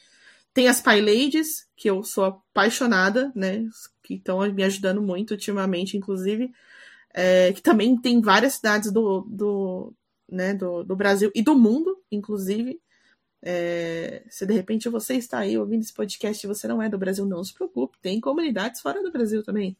[0.53, 3.67] Tem as PyLadies, que eu sou apaixonada, né?
[4.03, 6.53] Que estão me ajudando muito ultimamente, inclusive
[7.17, 9.93] é, que também tem várias cidades do, do,
[10.29, 12.81] né, do, do Brasil e do mundo, inclusive.
[13.41, 16.97] É, se de repente você está aí ouvindo esse podcast e você não é do
[16.97, 19.77] Brasil, não se preocupe, tem comunidades fora do Brasil também.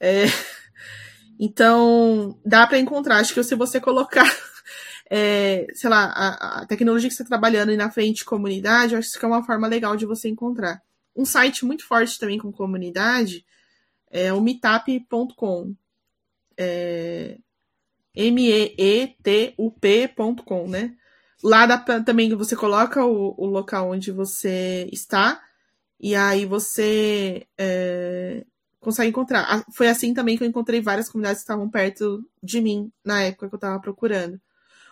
[0.00, 0.24] É,
[1.38, 3.18] então, dá para encontrar.
[3.18, 4.26] Acho que se você colocar,
[5.08, 9.16] é, sei lá, a, a, tecnologia que você está trabalhando aí na frente comunidade, acho
[9.16, 10.82] que é uma forma legal de você encontrar.
[11.14, 13.46] Um site muito forte também com comunidade
[14.10, 15.76] é o meetup.com
[16.58, 17.38] é,
[18.14, 19.58] meetup.com,
[20.68, 20.96] né?
[21.42, 25.40] Lá dá pra, também você coloca o, o, local onde você está
[26.00, 28.44] e aí você é,
[28.80, 29.64] consegue encontrar.
[29.72, 33.48] Foi assim também que eu encontrei várias comunidades que estavam perto de mim na época
[33.48, 34.40] que eu estava procurando.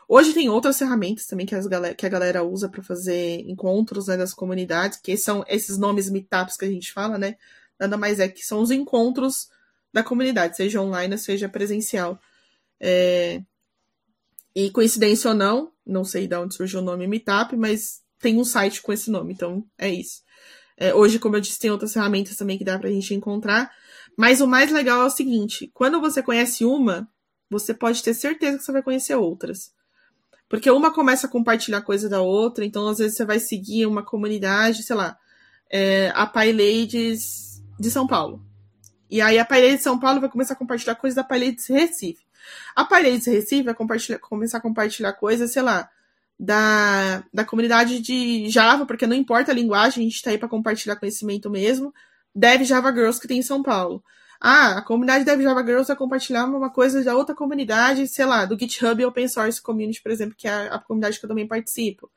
[0.07, 4.09] Hoje tem outras ferramentas também que, as galera, que a galera usa para fazer encontros
[4.09, 7.37] né, das comunidades, que são esses nomes meetups que a gente fala, né?
[7.81, 9.49] Nada mais é que são os encontros
[9.95, 12.21] da comunidade, seja online, seja presencial.
[12.81, 13.41] É...
[14.55, 18.45] E coincidência ou não, não sei de onde surgiu o nome Meetup, mas tem um
[18.45, 20.23] site com esse nome, então é isso.
[20.77, 23.71] É, hoje, como eu disse, tem outras ferramentas também que dá pra gente encontrar.
[24.19, 27.09] Mas o mais legal é o seguinte: quando você conhece uma,
[27.49, 29.73] você pode ter certeza que você vai conhecer outras.
[30.49, 34.05] Porque uma começa a compartilhar coisa da outra, então às vezes você vai seguir uma
[34.05, 35.17] comunidade, sei lá,
[35.71, 38.45] é, a PyLadies de São Paulo.
[39.15, 42.27] E aí a PyLadies de São Paulo vai começar a compartilhar coisas da PyLadies Recife.
[42.75, 43.73] A PyLadies Recife vai
[44.21, 45.89] começar a compartilhar coisas, sei lá,
[46.37, 50.49] da, da comunidade de Java, porque não importa a linguagem, a gente está aí para
[50.49, 51.95] compartilhar conhecimento mesmo.
[52.35, 54.03] Dev Java Girls que tem em São Paulo.
[54.41, 58.45] Ah, a comunidade Dev Java Girls vai compartilhar uma coisa da outra comunidade, sei lá,
[58.45, 61.47] do GitHub Open Source Community, por exemplo, que é a, a comunidade que eu também
[61.47, 62.11] participo.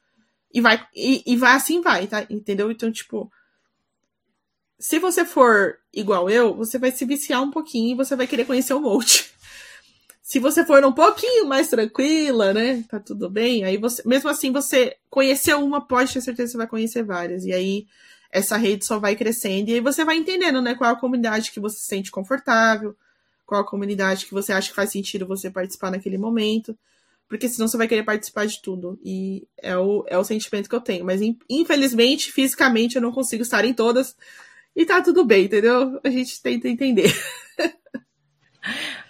[0.52, 2.26] E vai, e, e vai assim vai, tá?
[2.28, 2.72] Entendeu?
[2.72, 3.32] Então, tipo,
[4.80, 8.46] se você for igual eu, você vai se viciar um pouquinho e você vai querer
[8.46, 9.32] conhecer o monte.
[10.22, 12.84] Se você for um pouquinho mais tranquila, né?
[12.90, 13.64] Tá tudo bem.
[13.64, 17.46] Aí você, mesmo assim, você conhecer uma, pode ter certeza que você vai conhecer várias.
[17.46, 17.88] E aí
[18.30, 19.70] essa rede só vai crescendo.
[19.70, 20.76] E aí você vai entendendo, né?
[20.76, 22.94] Qual a comunidade que você se sente confortável,
[23.46, 26.78] qual a comunidade que você acha que faz sentido você participar naquele momento.
[27.30, 29.00] Porque senão você vai querer participar de tudo.
[29.02, 31.06] E é o, é o sentimento que eu tenho.
[31.06, 34.14] Mas infelizmente, fisicamente, eu não consigo estar em todas.
[34.78, 36.00] E tá tudo bem, entendeu?
[36.04, 37.12] A gente tenta entender.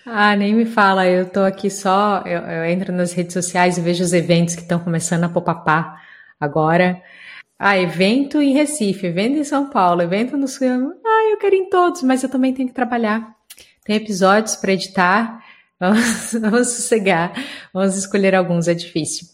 [0.10, 3.82] Ah, nem me fala, eu tô aqui só, eu, eu entro nas redes sociais e
[3.82, 6.01] vejo os eventos que estão começando a popapar
[6.39, 7.01] agora.
[7.60, 10.93] Ah, evento em Recife, evento em São Paulo, evento no Sul.
[11.06, 13.36] Ah, eu quero em todos, mas eu também tenho que trabalhar.
[13.84, 15.43] Tem episódios para editar.
[15.80, 17.34] Vamos, vamos sossegar,
[17.73, 19.27] vamos escolher alguns, é difícil.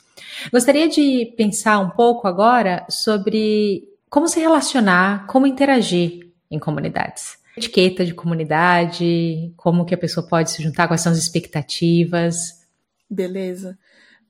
[0.51, 8.05] Gostaria de pensar um pouco agora sobre como se relacionar, como interagir em comunidades etiqueta
[8.05, 12.63] de comunidade, como que a pessoa pode se juntar, quais são as expectativas.
[13.09, 13.77] Beleza.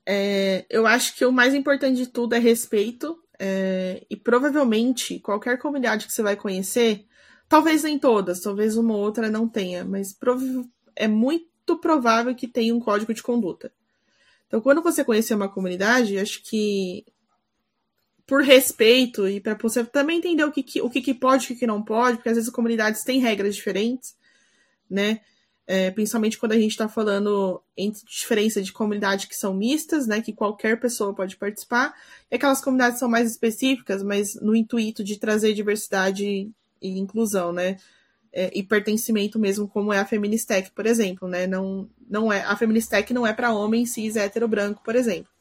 [0.06, 3.18] É, eu acho que o mais importante de tudo é respeito.
[3.38, 7.04] É, e provavelmente qualquer comunidade que você vai conhecer,
[7.48, 10.16] talvez nem todas, talvez uma ou outra não tenha, mas
[10.94, 13.72] é muito provável que tenha um código de conduta.
[14.46, 17.04] Então, quando você conhecer uma comunidade, acho que
[18.26, 21.54] por respeito e para você também entender o que, que o que, que, pode e
[21.54, 24.16] o que, não pode, porque às vezes as comunidades têm regras diferentes,
[24.88, 25.20] né?
[25.66, 30.20] É, principalmente quando a gente está falando entre diferença de comunidades que são mistas, né?
[30.20, 31.94] Que qualquer pessoa pode participar,
[32.30, 36.50] e aquelas comunidades são mais específicas, mas no intuito de trazer diversidade
[36.82, 37.76] e inclusão, né?
[38.32, 41.46] É, e pertencimento mesmo, como é a Feministec, por exemplo, né?
[41.46, 45.33] Não, não é, a Feministec não é para homem cis hétero branco, por exemplo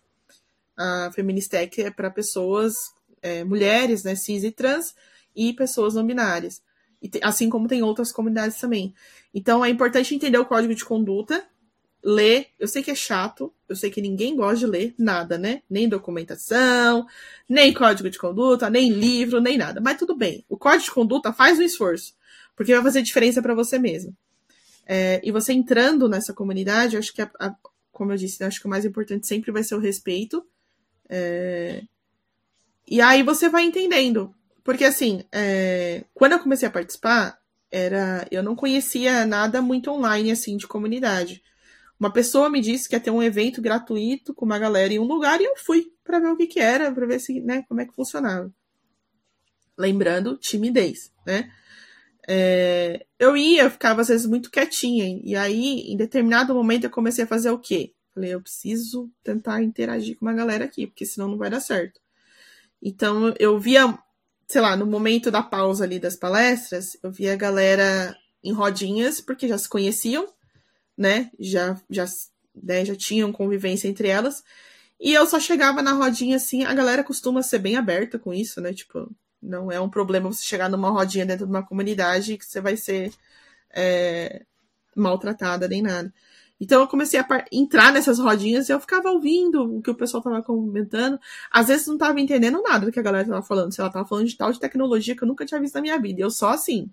[0.77, 2.75] a Feministec é para pessoas,
[3.21, 4.95] é, mulheres, né, cis e trans,
[5.35, 6.61] e pessoas não binárias.
[7.01, 8.93] E assim como tem outras comunidades também.
[9.33, 11.45] Então é importante entender o código de conduta,
[12.03, 12.47] ler.
[12.59, 15.61] Eu sei que é chato, eu sei que ninguém gosta de ler nada, né?
[15.69, 17.05] Nem documentação,
[17.47, 19.81] nem código de conduta, nem livro, nem nada.
[19.81, 20.45] Mas tudo bem.
[20.47, 22.13] O código de conduta faz um esforço,
[22.55, 24.15] porque vai fazer diferença para você mesmo.
[24.85, 27.55] É, e você entrando nessa comunidade, acho que, a, a,
[27.91, 30.45] como eu disse, acho que o mais importante sempre vai ser o respeito
[31.09, 31.83] é...
[32.87, 34.33] E aí você vai entendendo.
[34.63, 36.03] Porque assim, é...
[36.13, 37.39] quando eu comecei a participar,
[37.71, 41.43] era eu não conhecia nada muito online assim de comunidade.
[41.99, 45.05] Uma pessoa me disse que ia ter um evento gratuito com uma galera em um
[45.05, 47.79] lugar e eu fui para ver o que que era, para ver se, né, como
[47.79, 48.51] é que funcionava.
[49.77, 51.49] Lembrando, timidez, né?
[52.27, 55.19] É, eu ia, eu ficava às vezes muito quietinha.
[55.23, 57.93] E aí, em determinado momento, eu comecei a fazer o quê?
[58.13, 61.99] Falei, eu preciso tentar interagir com uma galera aqui, porque senão não vai dar certo.
[62.81, 63.97] Então eu via,
[64.47, 69.21] sei lá, no momento da pausa ali das palestras, eu via a galera em rodinhas,
[69.21, 70.27] porque já se conheciam,
[70.97, 71.31] né?
[71.39, 72.05] Já, já,
[72.55, 74.43] né, já tinham convivência entre elas.
[74.99, 78.61] E eu só chegava na rodinha assim, a galera costuma ser bem aberta com isso,
[78.61, 78.73] né?
[78.73, 79.09] Tipo,
[79.41, 82.77] não é um problema você chegar numa rodinha dentro de uma comunidade que você vai
[82.77, 83.11] ser
[83.71, 84.45] é,
[84.95, 86.13] maltratada nem nada.
[86.63, 90.23] Então eu comecei a entrar nessas rodinhas e eu ficava ouvindo o que o pessoal
[90.23, 91.19] tava comentando.
[91.51, 93.73] Às vezes não tava entendendo nada do que a galera tava falando.
[93.73, 95.99] Se ela tava falando de tal de tecnologia que eu nunca tinha visto na minha
[95.99, 96.21] vida.
[96.21, 96.89] Eu só assim,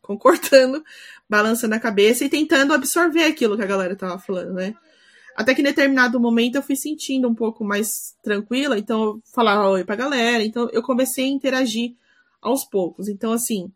[0.00, 0.82] concordando,
[1.28, 4.74] balançando a cabeça e tentando absorver aquilo que a galera tava falando, né?
[5.36, 9.68] Até que em determinado momento eu fui sentindo um pouco mais tranquila, então eu falava
[9.68, 11.94] oi pra galera, então eu comecei a interagir
[12.40, 13.08] aos poucos.
[13.08, 13.70] Então, assim,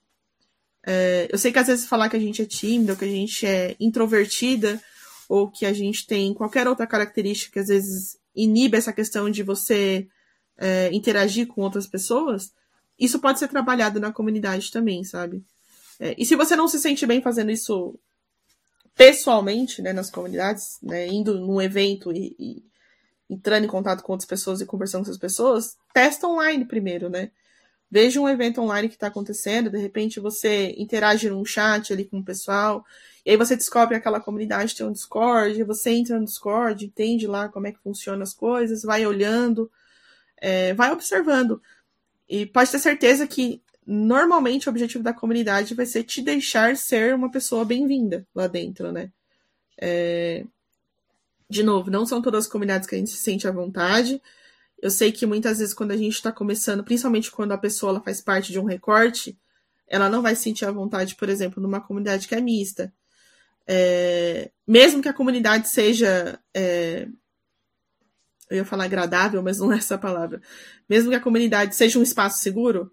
[0.87, 3.09] é, eu sei que às vezes falar que a gente é tímida, ou que a
[3.09, 4.81] gente é introvertida,
[5.29, 9.43] ou que a gente tem qualquer outra característica que às vezes inibe essa questão de
[9.43, 10.09] você
[10.57, 12.53] é, interagir com outras pessoas,
[12.99, 15.45] isso pode ser trabalhado na comunidade também, sabe?
[16.01, 17.99] É, e se você não se sente bem fazendo isso
[18.97, 22.65] pessoalmente, né, nas comunidades, né, indo num evento e, e
[23.31, 27.31] entrando em contato com outras pessoas e conversando com essas pessoas, testa online primeiro, né?
[27.91, 32.19] Veja um evento online que está acontecendo, de repente você interage num chat ali com
[32.19, 32.85] o pessoal,
[33.25, 37.27] e aí você descobre que aquela comunidade tem um Discord, você entra no Discord, entende
[37.27, 39.71] lá como é que funcionam as coisas, vai olhando,
[40.37, 41.63] é, vai observando.
[42.29, 47.15] E pode ter certeza que normalmente o objetivo da comunidade vai ser te deixar ser
[47.15, 49.11] uma pessoa bem-vinda lá dentro, né?
[49.81, 50.45] É...
[51.49, 54.21] De novo, não são todas as comunidades que a gente se sente à vontade.
[54.81, 58.01] Eu sei que muitas vezes quando a gente está começando, principalmente quando a pessoa ela
[58.01, 59.39] faz parte de um recorte,
[59.87, 62.93] ela não vai se sentir à vontade, por exemplo, numa comunidade que é mista.
[63.67, 66.39] É, mesmo que a comunidade seja.
[66.55, 67.09] É,
[68.51, 70.41] eu ia falar agradável, mas não é essa a palavra.
[70.89, 72.91] Mesmo que a comunidade seja um espaço seguro,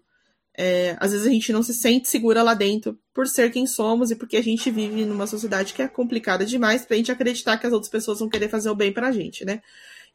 [0.56, 4.10] é, às vezes a gente não se sente segura lá dentro por ser quem somos
[4.10, 7.66] e porque a gente vive numa sociedade que é complicada demais pra gente acreditar que
[7.66, 9.62] as outras pessoas vão querer fazer o bem pra gente, né?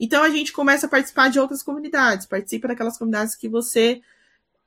[0.04, 4.02] Então a gente começa a participar de outras comunidades, participa daquelas comunidades que você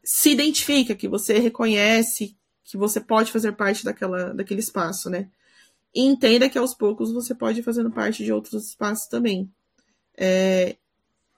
[0.04, 5.28] se identifica, que você reconhece que você pode fazer parte daquela, daquele espaço, né?
[5.92, 9.50] E entenda que aos poucos você pode ir fazendo parte de outros espaços também.
[10.16, 10.76] É,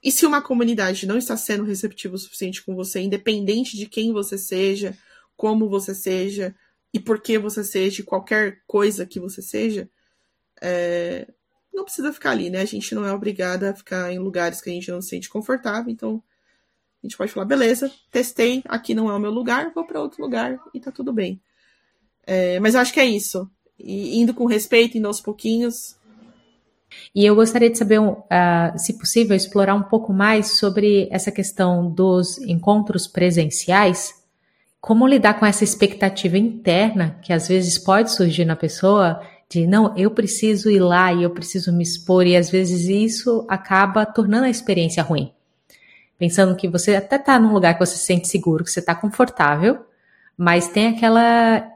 [0.03, 4.13] e se uma comunidade não está sendo receptiva o suficiente com você, independente de quem
[4.13, 4.95] você seja,
[5.35, 6.55] como você seja
[6.93, 9.89] e por que você seja, qualquer coisa que você seja,
[10.61, 11.27] é,
[11.77, 12.61] não precisa ficar ali, né?
[12.61, 15.29] A gente não é obrigada a ficar em lugares que a gente não se sente
[15.29, 16.21] confortável, então
[17.01, 20.21] a gente pode falar, beleza, testei, aqui não é o meu lugar, vou para outro
[20.21, 21.39] lugar e tá tudo bem.
[22.25, 23.49] É, mas eu acho que é isso.
[23.79, 25.95] E indo com respeito, indo aos pouquinhos.
[27.13, 28.17] E eu gostaria de saber, uh,
[28.75, 34.15] se possível, explorar um pouco mais sobre essa questão dos encontros presenciais.
[34.81, 39.95] Como lidar com essa expectativa interna que às vezes pode surgir na pessoa de não,
[39.97, 44.45] eu preciso ir lá e eu preciso me expor, e às vezes isso acaba tornando
[44.45, 45.31] a experiência ruim
[46.17, 48.95] pensando que você até está num lugar que você se sente seguro, que você está
[48.95, 49.85] confortável,
[50.37, 51.71] mas tem aquela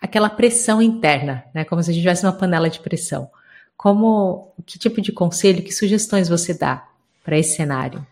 [0.00, 1.64] aquela pressão interna, né?
[1.64, 3.30] Como se a gente tivesse uma panela de pressão.
[3.76, 6.86] Como que tipo de conselho, que sugestões você dá
[7.22, 8.06] para esse cenário?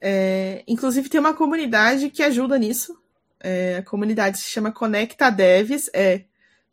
[0.00, 2.96] É, inclusive tem uma comunidade que ajuda nisso.
[3.40, 5.90] É, a comunidade se chama Conecta Devs.
[5.92, 6.22] É,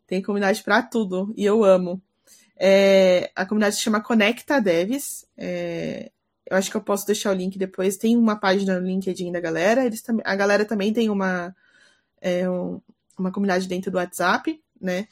[0.07, 2.01] tem comunidade para tudo e eu amo.
[2.57, 5.25] É, a comunidade se chama Conecta Devs.
[5.37, 6.11] É,
[6.49, 7.97] eu acho que eu posso deixar o link depois.
[7.97, 9.85] Tem uma página no LinkedIn da galera.
[9.85, 11.55] Eles também, a galera também tem uma,
[12.21, 12.79] é, um,
[13.17, 15.07] uma comunidade dentro do WhatsApp, né?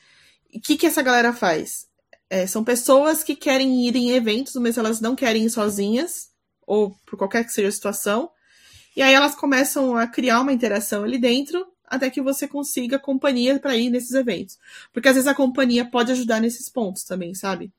[0.53, 1.87] O que, que essa galera faz?
[2.29, 6.29] É, são pessoas que querem ir em eventos, mas elas não querem ir sozinhas,
[6.65, 8.29] ou por qualquer que seja a situação.
[8.95, 11.65] E aí elas começam a criar uma interação ali dentro,
[11.95, 14.57] até que você consiga companhia para ir nesses eventos.
[14.91, 17.71] Porque às vezes a companhia pode ajudar nesses pontos também, sabe?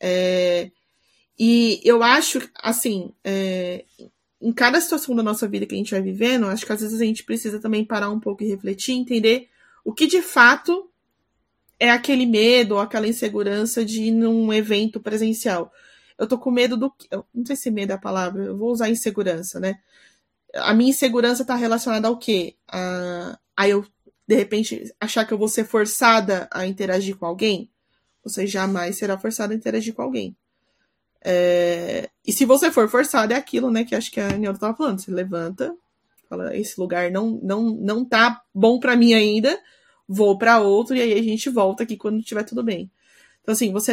[0.00, 0.70] É,
[1.38, 3.84] e eu acho, assim, é,
[4.40, 7.00] em cada situação da nossa vida que a gente vai vivendo, acho que às vezes
[7.00, 9.48] a gente precisa também parar um pouco e refletir, entender
[9.84, 10.90] o que de fato
[11.78, 15.72] é aquele medo ou aquela insegurança de ir num evento presencial.
[16.18, 16.92] Eu tô com medo do.
[17.34, 19.78] Não sei se medo é a palavra, eu vou usar insegurança, né?
[20.54, 22.56] A minha insegurança tá relacionada ao quê?
[22.68, 23.84] A, a eu,
[24.26, 27.70] de repente, achar que eu vou ser forçada a interagir com alguém?
[28.22, 30.36] Você jamais será forçada a interagir com alguém.
[31.24, 32.08] É...
[32.24, 35.00] E se você for forçado, é aquilo, né, que acho que a Aniela tava falando.
[35.00, 35.74] Você levanta,
[36.28, 39.58] fala, esse lugar não, não, não tá bom para mim ainda,
[40.08, 42.90] vou para outro, e aí a gente volta aqui quando tiver tudo bem.
[43.42, 43.92] Então, assim, você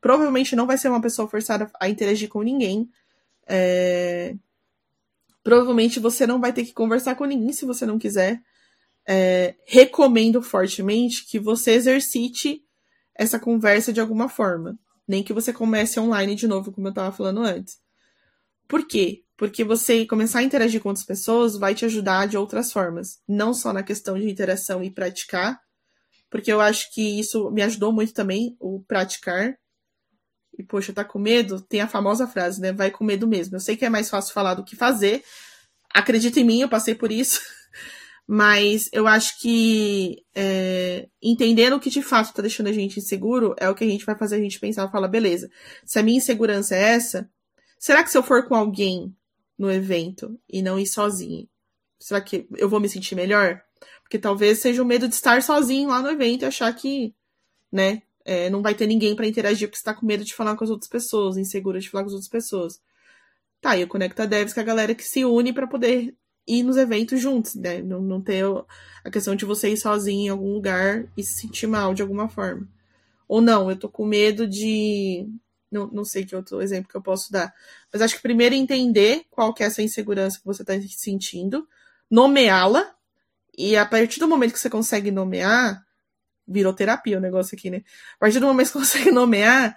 [0.00, 2.88] provavelmente não vai ser uma pessoa forçada a interagir com ninguém.
[3.46, 4.34] É...
[5.42, 8.40] Provavelmente você não vai ter que conversar com ninguém se você não quiser.
[9.06, 9.54] É...
[9.66, 12.62] Recomendo fortemente que você exercite
[13.14, 14.78] essa conversa de alguma forma.
[15.06, 17.78] Nem que você comece online de novo, como eu estava falando antes.
[18.68, 19.24] Por quê?
[19.36, 23.20] Porque você começar a interagir com outras pessoas vai te ajudar de outras formas.
[23.28, 25.60] Não só na questão de interação e praticar,
[26.30, 29.54] porque eu acho que isso me ajudou muito também, o praticar.
[30.58, 31.60] E, poxa, tá com medo?
[31.60, 32.72] Tem a famosa frase, né?
[32.72, 33.56] Vai com medo mesmo.
[33.56, 35.22] Eu sei que é mais fácil falar do que fazer.
[35.92, 37.40] Acredita em mim, eu passei por isso.
[38.26, 43.54] Mas eu acho que é, entendendo o que de fato tá deixando a gente inseguro
[43.58, 45.50] é o que a gente vai fazer a gente pensar e falar, beleza,
[45.84, 47.28] se a minha insegurança é essa,
[47.78, 49.14] será que se eu for com alguém
[49.58, 51.48] no evento e não ir sozinho,
[51.98, 53.60] será que eu vou me sentir melhor?
[54.02, 57.14] Porque talvez seja o medo de estar sozinho lá no evento e achar que,
[57.70, 60.56] né, é, não vai ter ninguém para interagir porque você tá com medo de falar
[60.56, 62.80] com as outras pessoas, insegura de falar com as outras pessoas.
[63.60, 66.14] Tá, e o Conecta Devs com a galera que se une para poder
[66.46, 67.82] ir nos eventos juntos, né?
[67.82, 68.44] Não, não ter
[69.04, 72.28] a questão de você ir sozinho em algum lugar e se sentir mal de alguma
[72.28, 72.68] forma.
[73.28, 75.28] Ou não, eu tô com medo de.
[75.70, 77.54] Não, não sei que outro exemplo que eu posso dar.
[77.92, 81.66] Mas acho que primeiro entender qual que é essa insegurança que você está sentindo,
[82.10, 82.94] nomeá-la,
[83.56, 85.82] e a partir do momento que você consegue nomear,
[86.46, 87.82] virou terapia o negócio aqui, né?
[88.16, 89.76] A partir do momento que você consegue nomear,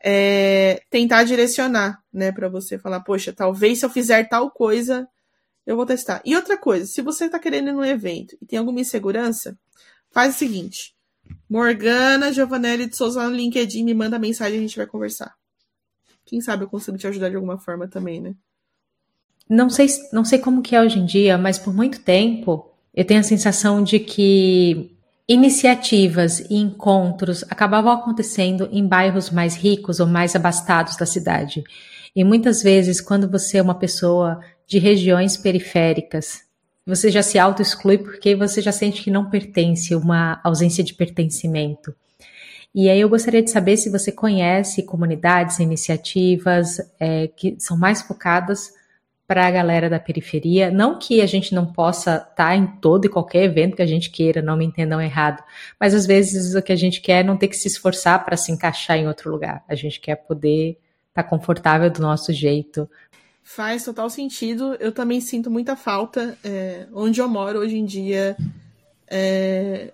[0.00, 5.08] é, tentar direcionar, né, para você falar, poxa, talvez se eu fizer tal coisa,
[5.66, 6.20] Eu vou testar.
[6.24, 9.56] E outra coisa, se você tá querendo ir num evento e tem alguma insegurança,
[10.10, 10.94] faz o seguinte.
[11.48, 15.34] Morgana Giovanelli de Souza no LinkedIn me manda mensagem e a gente vai conversar.
[16.24, 18.34] Quem sabe eu consigo te ajudar de alguma forma também, né?
[19.48, 23.04] Não sei, não sei como que é hoje em dia, mas por muito tempo eu
[23.04, 24.96] tenho a sensação de que
[25.28, 31.62] iniciativas e encontros acabavam acontecendo em bairros mais ricos ou mais abastados da cidade.
[32.14, 34.40] E muitas vezes, quando você é uma pessoa
[34.72, 36.44] de regiões periféricas,
[36.86, 41.94] você já se auto-exclui porque você já sente que não pertence, uma ausência de pertencimento.
[42.74, 48.00] E aí eu gostaria de saber se você conhece comunidades, iniciativas é, que são mais
[48.00, 48.72] focadas
[49.26, 50.70] para a galera da periferia.
[50.70, 53.86] Não que a gente não possa estar tá em todo e qualquer evento que a
[53.86, 55.44] gente queira, não me entendam errado,
[55.78, 58.38] mas às vezes o que a gente quer é não ter que se esforçar para
[58.38, 59.62] se encaixar em outro lugar.
[59.68, 60.78] A gente quer poder
[61.10, 62.88] estar tá confortável do nosso jeito.
[63.42, 64.74] Faz total sentido.
[64.80, 66.38] Eu também sinto muita falta.
[66.44, 68.36] É, onde eu moro hoje em dia,
[69.08, 69.92] é,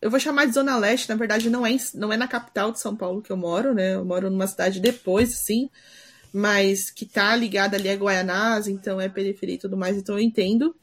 [0.00, 2.80] eu vou chamar de Zona Leste, na verdade não é, não é na capital de
[2.80, 3.94] São Paulo que eu moro, né?
[3.94, 5.68] Eu moro numa cidade depois, sim,
[6.32, 10.20] mas que tá ligada ali a Guaianás, então é periferia e tudo mais, então eu
[10.20, 10.74] entendo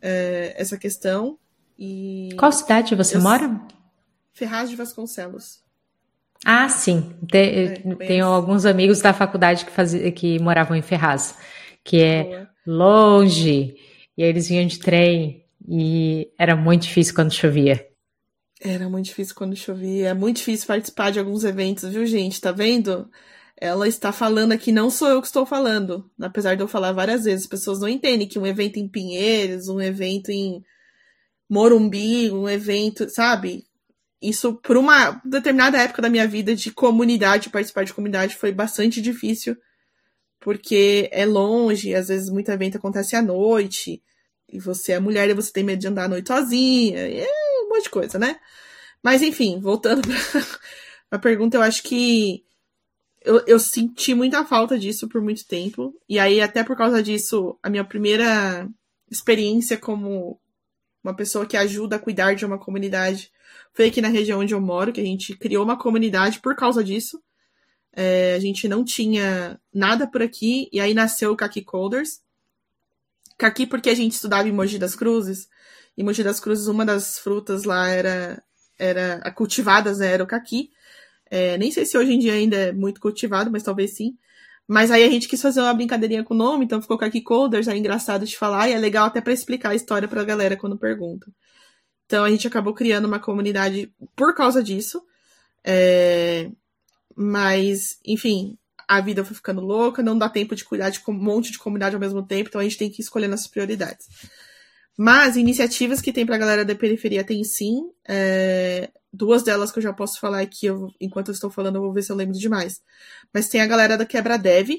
[0.00, 1.38] é, essa questão.
[1.78, 3.22] E Qual cidade você eu...
[3.22, 3.60] mora?
[4.32, 5.63] Ferraz de Vasconcelos.
[6.44, 7.12] Ah, sim.
[7.30, 11.36] Tem, é, tenho alguns amigos da faculdade que, fazia, que moravam em Ferraz,
[11.82, 13.76] que é longe,
[14.16, 17.86] e eles vinham de trem, e era muito difícil quando chovia.
[18.60, 20.08] Era muito difícil quando chovia.
[20.08, 22.40] É muito difícil participar de alguns eventos, viu, gente?
[22.40, 23.10] Tá vendo?
[23.60, 26.10] Ela está falando aqui, não sou eu que estou falando.
[26.20, 27.42] Apesar de eu falar várias vezes.
[27.42, 30.62] As pessoas não entendem que um evento em Pinheiros, um evento em
[31.48, 33.64] Morumbi, um evento, sabe?
[34.24, 39.02] Isso, por uma determinada época da minha vida de comunidade, participar de comunidade, foi bastante
[39.02, 39.54] difícil.
[40.40, 44.02] Porque é longe, às vezes muito evento acontece à noite.
[44.48, 46.98] E você é mulher e você tem medo de andar à noite sozinha.
[47.00, 47.26] É
[47.64, 48.40] um monte de coisa, né?
[49.02, 50.00] Mas enfim, voltando
[51.10, 52.42] para a pergunta, eu acho que
[53.22, 55.94] eu, eu senti muita falta disso por muito tempo.
[56.08, 58.66] E aí, até por causa disso, a minha primeira
[59.10, 60.40] experiência como
[61.02, 63.33] uma pessoa que ajuda a cuidar de uma comunidade
[63.74, 66.82] foi aqui na região onde eu moro, que a gente criou uma comunidade por causa
[66.82, 67.20] disso.
[67.92, 72.20] É, a gente não tinha nada por aqui, e aí nasceu o Kaki Colders.
[73.36, 75.48] Kaki porque a gente estudava em Mogi das Cruzes,
[75.98, 78.42] em Mogi das Cruzes, uma das frutas lá era,
[78.78, 80.70] era cultivadas né, era o caqui.
[81.28, 84.16] É, nem sei se hoje em dia ainda é muito cultivado, mas talvez sim.
[84.68, 87.66] Mas aí a gente quis fazer uma brincadeirinha com o nome, então ficou Kaki Colders,
[87.66, 90.78] é engraçado de falar e é legal até para explicar a história pra galera quando
[90.78, 91.26] pergunta.
[92.14, 95.04] Então a gente acabou criando uma comunidade por causa disso.
[95.64, 96.48] É...
[97.16, 98.56] Mas, enfim,
[98.86, 101.96] a vida foi ficando louca, não dá tempo de cuidar de um monte de comunidade
[101.96, 104.06] ao mesmo tempo, então a gente tem que escolher nossas prioridades.
[104.96, 107.90] Mas iniciativas que tem para a galera da periferia tem sim.
[108.06, 111.82] É, duas delas que eu já posso falar aqui, eu, enquanto eu estou falando, eu
[111.82, 112.80] vou ver se eu lembro demais.
[113.32, 114.70] Mas tem a galera da Quebra Dev.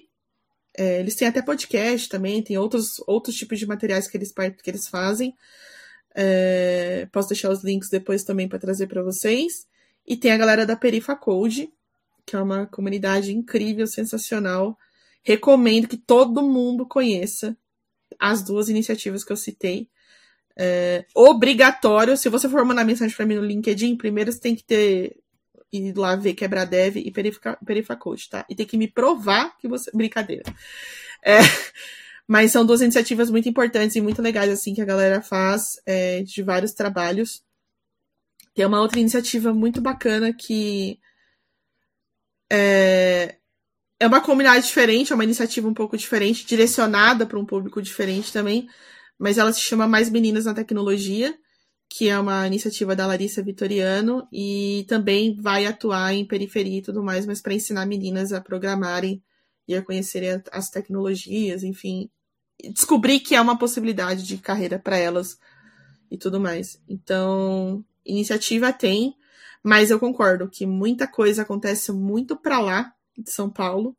[0.78, 4.70] É, eles têm até podcast também, tem outros, outros tipos de materiais que eles, que
[4.70, 5.36] eles fazem.
[6.16, 9.68] É, posso deixar os links depois também para trazer para vocês.
[10.08, 11.70] E tem a galera da Perifa Code,
[12.26, 14.78] que é uma comunidade incrível, sensacional.
[15.22, 17.58] Recomendo que todo mundo conheça
[18.20, 19.90] as duas iniciativas que eu citei
[20.58, 24.64] é, obrigatório, se você for mandar mensagem para mim no LinkedIn, primeiro você tem que
[24.64, 25.18] ter
[25.72, 28.46] ir lá ver quebra-dev e perifacode, tá?
[28.50, 29.92] E tem que me provar que você.
[29.94, 30.44] Brincadeira.
[31.22, 31.40] É,
[32.28, 36.24] mas são duas iniciativas muito importantes e muito legais, assim, que a galera faz é,
[36.24, 37.44] de vários trabalhos.
[38.54, 41.00] Tem uma outra iniciativa muito bacana que
[42.52, 43.38] é,
[44.00, 48.32] é uma comunidade diferente, é uma iniciativa um pouco diferente, direcionada para um público diferente
[48.32, 48.68] também,
[49.20, 51.38] mas ela se chama Mais Meninas na Tecnologia,
[51.90, 57.04] que é uma iniciativa da Larissa Vitoriano e também vai atuar em periferia e tudo
[57.04, 59.24] mais, mas para ensinar meninas a programarem
[59.68, 62.10] e a conhecerem as tecnologias, enfim,
[62.64, 65.40] descobrir que é uma possibilidade de carreira para elas
[66.10, 66.82] e tudo mais.
[66.88, 69.16] Então, iniciativa tem,
[69.64, 73.96] mas eu concordo que muita coisa acontece muito para lá de São Paulo.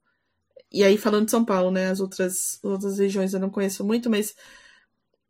[0.72, 4.10] E aí falando de São Paulo, né, as outras outras regiões eu não conheço muito,
[4.10, 4.34] mas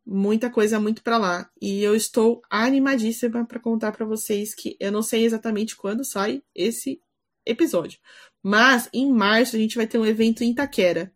[0.04, 1.50] muita coisa muito para lá.
[1.60, 6.42] E eu estou animadíssima para contar para vocês que eu não sei exatamente quando sai
[6.54, 7.00] esse
[7.44, 7.98] episódio,
[8.42, 11.12] mas em março a gente vai ter um evento em Itaquera.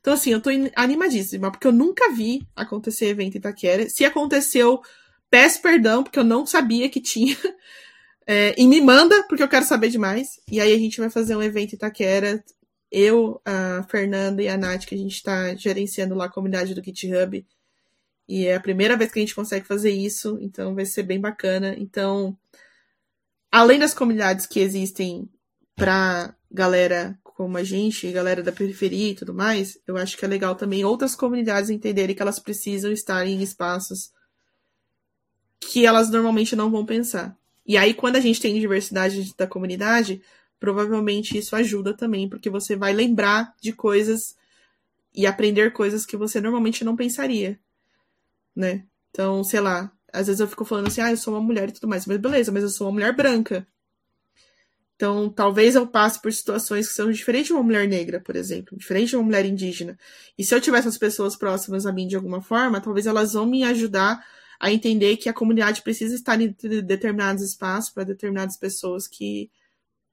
[0.00, 3.88] Então assim, eu tô animadíssima porque eu nunca vi acontecer evento em Itaquera.
[3.88, 4.82] Se aconteceu,
[5.30, 7.36] peço perdão porque eu não sabia que tinha.
[8.24, 10.40] É, e me manda, porque eu quero saber demais.
[10.48, 12.42] E aí a gente vai fazer um evento em Itaquera.
[12.90, 16.84] Eu, a Fernanda e a Nath, que a gente está gerenciando lá a comunidade do
[16.84, 17.44] GitHub
[18.28, 21.20] E é a primeira vez que a gente consegue fazer isso, então vai ser bem
[21.20, 21.74] bacana.
[21.76, 22.38] Então,
[23.50, 25.28] além das comunidades que existem
[25.74, 30.28] para galera como a gente, galera da periferia e tudo mais, eu acho que é
[30.28, 34.12] legal também outras comunidades entenderem que elas precisam estar em espaços
[35.60, 37.36] que elas normalmente não vão pensar.
[37.64, 40.20] E aí, quando a gente tem diversidade da comunidade,
[40.58, 44.36] provavelmente isso ajuda também, porque você vai lembrar de coisas
[45.14, 47.58] e aprender coisas que você normalmente não pensaria,
[48.54, 48.84] né?
[49.10, 51.72] Então, sei lá, às vezes eu fico falando assim, ah, eu sou uma mulher e
[51.72, 53.66] tudo mais, mas beleza, mas eu sou uma mulher branca.
[55.02, 58.78] Então, talvez eu passe por situações que são diferentes de uma mulher negra, por exemplo,
[58.78, 59.98] diferente de uma mulher indígena.
[60.38, 63.44] E se eu tiver essas pessoas próximas a mim de alguma forma, talvez elas vão
[63.44, 64.24] me ajudar
[64.60, 69.50] a entender que a comunidade precisa estar em determinados espaços para determinadas pessoas que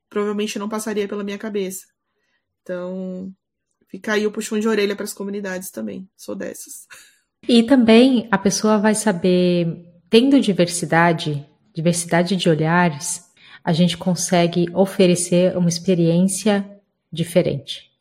[0.10, 1.86] provavelmente não passaria pela minha cabeça.
[2.64, 3.32] Então,
[3.90, 6.10] fica aí o puxão de orelha para as comunidades também.
[6.18, 6.88] Sou dessas.
[7.48, 13.29] E também a pessoa vai saber, tendo diversidade, diversidade de olhares,
[13.70, 16.68] a gente consegue oferecer uma experiência
[17.14, 17.92] diferente.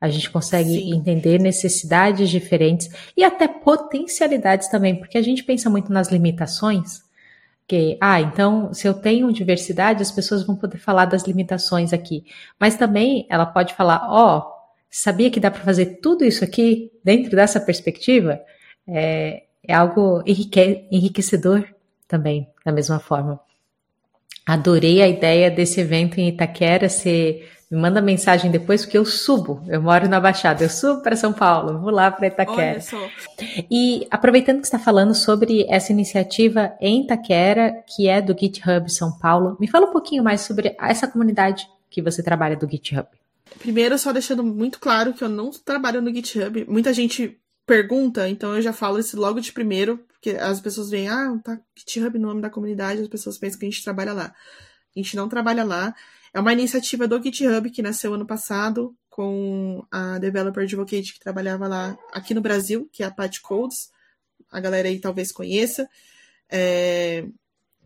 [0.00, 0.96] A gente consegue Sim.
[0.96, 7.04] entender necessidades diferentes e até potencialidades também, porque a gente pensa muito nas limitações.
[7.68, 12.24] Que, ah, então, se eu tenho diversidade, as pessoas vão poder falar das limitações aqui.
[12.58, 14.52] Mas também ela pode falar: ó, oh,
[14.90, 18.40] sabia que dá para fazer tudo isso aqui dentro dessa perspectiva?
[18.88, 21.64] É, é algo enrique enriquecedor
[22.08, 23.38] também, da mesma forma.
[24.46, 27.48] Adorei a ideia desse evento em Itaquera ser.
[27.70, 29.62] Me manda mensagem depois, porque eu subo.
[29.66, 32.80] Eu moro na Baixada, eu subo para São Paulo, vou lá para Itaquera.
[33.70, 39.18] E aproveitando que está falando sobre essa iniciativa em Itaquera, que é do GitHub São
[39.18, 43.08] Paulo, me fala um pouquinho mais sobre essa comunidade que você trabalha do GitHub.
[43.58, 46.66] Primeiro, só deixando muito claro que eu não trabalho no GitHub.
[46.68, 51.08] Muita gente pergunta, então eu já falo isso logo de primeiro, porque as pessoas veem,
[51.08, 54.32] ah, tá GitHub no nome da comunidade, as pessoas pensam que a gente trabalha lá.
[54.94, 55.92] A gente não trabalha lá.
[56.32, 61.66] É uma iniciativa do GitHub que nasceu ano passado com a Developer Advocate que trabalhava
[61.66, 63.90] lá aqui no Brasil, que é a Pat Codes.
[64.48, 65.88] A galera aí talvez conheça.
[66.48, 67.26] É,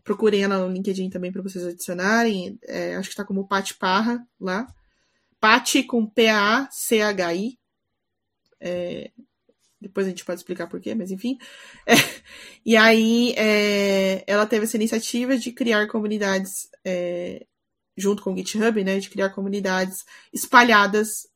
[0.03, 2.59] procurem ela no LinkedIn também para vocês adicionarem.
[2.67, 4.67] É, acho que está como Pat Parra lá.
[5.39, 7.57] Pat com P-A-C-H-I.
[8.59, 9.11] É,
[9.79, 11.37] depois a gente pode explicar porquê, mas enfim.
[11.85, 11.93] É,
[12.65, 17.45] e aí é, ela teve essa iniciativa de criar comunidades, é,
[17.95, 18.99] junto com o GitHub, né?
[18.99, 20.03] De criar comunidades
[20.33, 21.27] espalhadas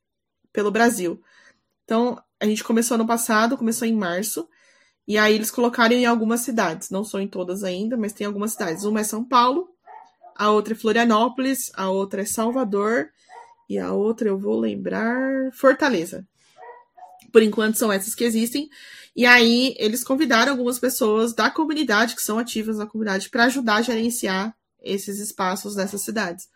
[0.52, 1.22] pelo Brasil.
[1.86, 4.48] Então, a gente começou no passado, começou em março.
[5.08, 8.54] E aí eles colocaram em algumas cidades, não são em todas ainda, mas tem algumas
[8.54, 8.84] cidades.
[8.84, 9.70] Uma é São Paulo,
[10.36, 13.10] a outra é Florianópolis, a outra é Salvador
[13.70, 16.26] e a outra eu vou lembrar Fortaleza.
[17.32, 18.70] Por enquanto são essas que existem.
[19.16, 23.76] E aí eles convidaram algumas pessoas da comunidade, que são ativas na comunidade, para ajudar
[23.76, 26.48] a gerenciar esses espaços nessas cidades.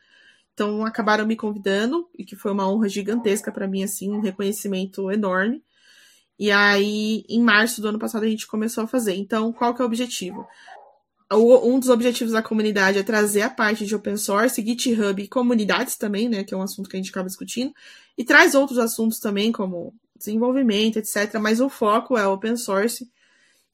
[0.54, 5.12] Então acabaram me convidando, e que foi uma honra gigantesca para mim, assim, um reconhecimento
[5.12, 5.62] enorme.
[6.40, 9.16] E aí, em março do ano passado, a gente começou a fazer.
[9.16, 10.46] Então, qual que é o objetivo?
[11.32, 15.98] Um dos objetivos da comunidade é trazer a parte de open source, GitHub e comunidades
[15.98, 16.44] também, né?
[16.44, 17.74] Que é um assunto que a gente acaba discutindo.
[18.18, 21.36] E traz outros assuntos também, como desenvolvimento, etc.
[21.40, 23.10] Mas o foco é open source.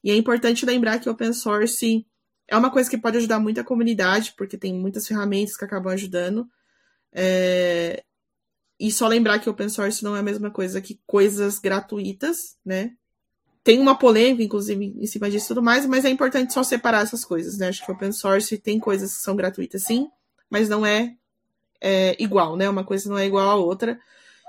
[0.02, 2.04] E é importante lembrar que open source
[2.48, 5.92] é uma coisa que pode ajudar muito a comunidade, porque tem muitas ferramentas que acabam
[5.92, 6.48] ajudando.
[7.12, 8.02] É...
[8.78, 12.92] E só lembrar que open source não é a mesma coisa que coisas gratuitas, né?
[13.62, 17.02] Tem uma polêmica, inclusive, em cima disso e tudo mais, mas é importante só separar
[17.02, 17.68] essas coisas, né?
[17.68, 20.10] Acho que open source tem coisas que são gratuitas, sim,
[20.50, 21.14] mas não é,
[21.80, 22.68] é igual, né?
[22.68, 24.00] Uma coisa não é igual à outra.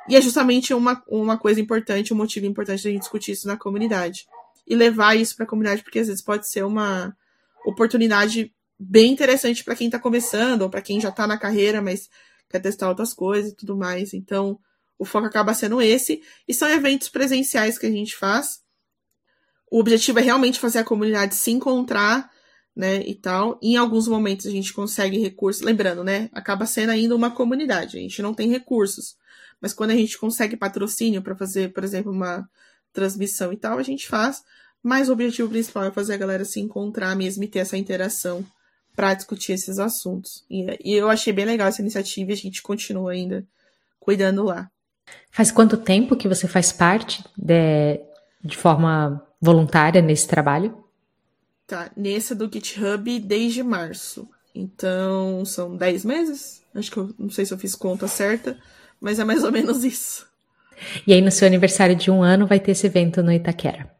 [0.09, 3.57] E é justamente uma, uma coisa importante, um motivo importante da gente discutir isso na
[3.57, 4.25] comunidade.
[4.67, 7.15] E levar isso para a comunidade, porque às vezes pode ser uma
[7.65, 12.09] oportunidade bem interessante para quem está começando, ou para quem já está na carreira, mas
[12.49, 14.13] quer testar outras coisas e tudo mais.
[14.13, 14.59] Então,
[14.97, 16.21] o foco acaba sendo esse.
[16.47, 18.61] E são eventos presenciais que a gente faz.
[19.71, 22.29] O objetivo é realmente fazer a comunidade se encontrar,
[22.75, 23.59] né, e tal.
[23.61, 25.61] Em alguns momentos a gente consegue recursos.
[25.61, 27.97] Lembrando, né, acaba sendo ainda uma comunidade.
[27.97, 29.15] A gente não tem recursos.
[29.63, 32.45] Mas quando a gente consegue patrocínio para fazer, por exemplo, uma
[32.91, 34.43] transmissão e tal, a gente faz.
[34.83, 38.45] Mas o objetivo principal é fazer a galera se encontrar mesmo e ter essa interação
[38.93, 40.43] para discutir esses assuntos.
[40.49, 43.47] E, e, eu achei bem legal essa iniciativa e a gente continua ainda
[44.01, 44.69] cuidando lá.
[45.31, 48.01] Faz quanto tempo que você faz parte de,
[48.43, 50.83] de forma voluntária nesse trabalho?
[51.65, 54.27] Tá, nesse do GitHub desde março.
[54.53, 56.61] Então, são 10 meses?
[56.75, 58.59] Acho que eu não sei se eu fiz conta certa,
[59.03, 60.25] mas é mais ou menos isso.
[61.05, 63.93] E aí, no seu aniversário de um ano, vai ter esse evento no Itaquera.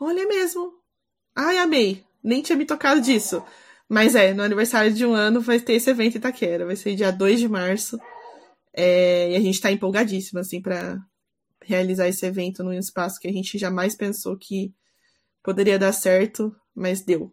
[0.00, 0.72] Olha mesmo.
[1.36, 2.02] Ai, amei.
[2.24, 3.44] Nem tinha me tocado disso.
[3.86, 6.64] Mas é, no aniversário de um ano vai ter esse evento em Itaquera.
[6.64, 8.00] Vai ser dia 2 de março.
[8.72, 10.98] É, e a gente tá empolgadíssimo, assim, para
[11.62, 14.72] realizar esse evento num espaço que a gente jamais pensou que
[15.42, 17.30] poderia dar certo, mas deu.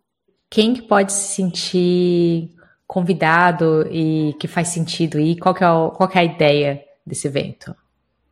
[0.50, 2.57] Quem que pode se sentir
[2.88, 5.38] convidado e que faz sentido ir?
[5.38, 7.76] Qual que é, o, qual que é a ideia desse evento?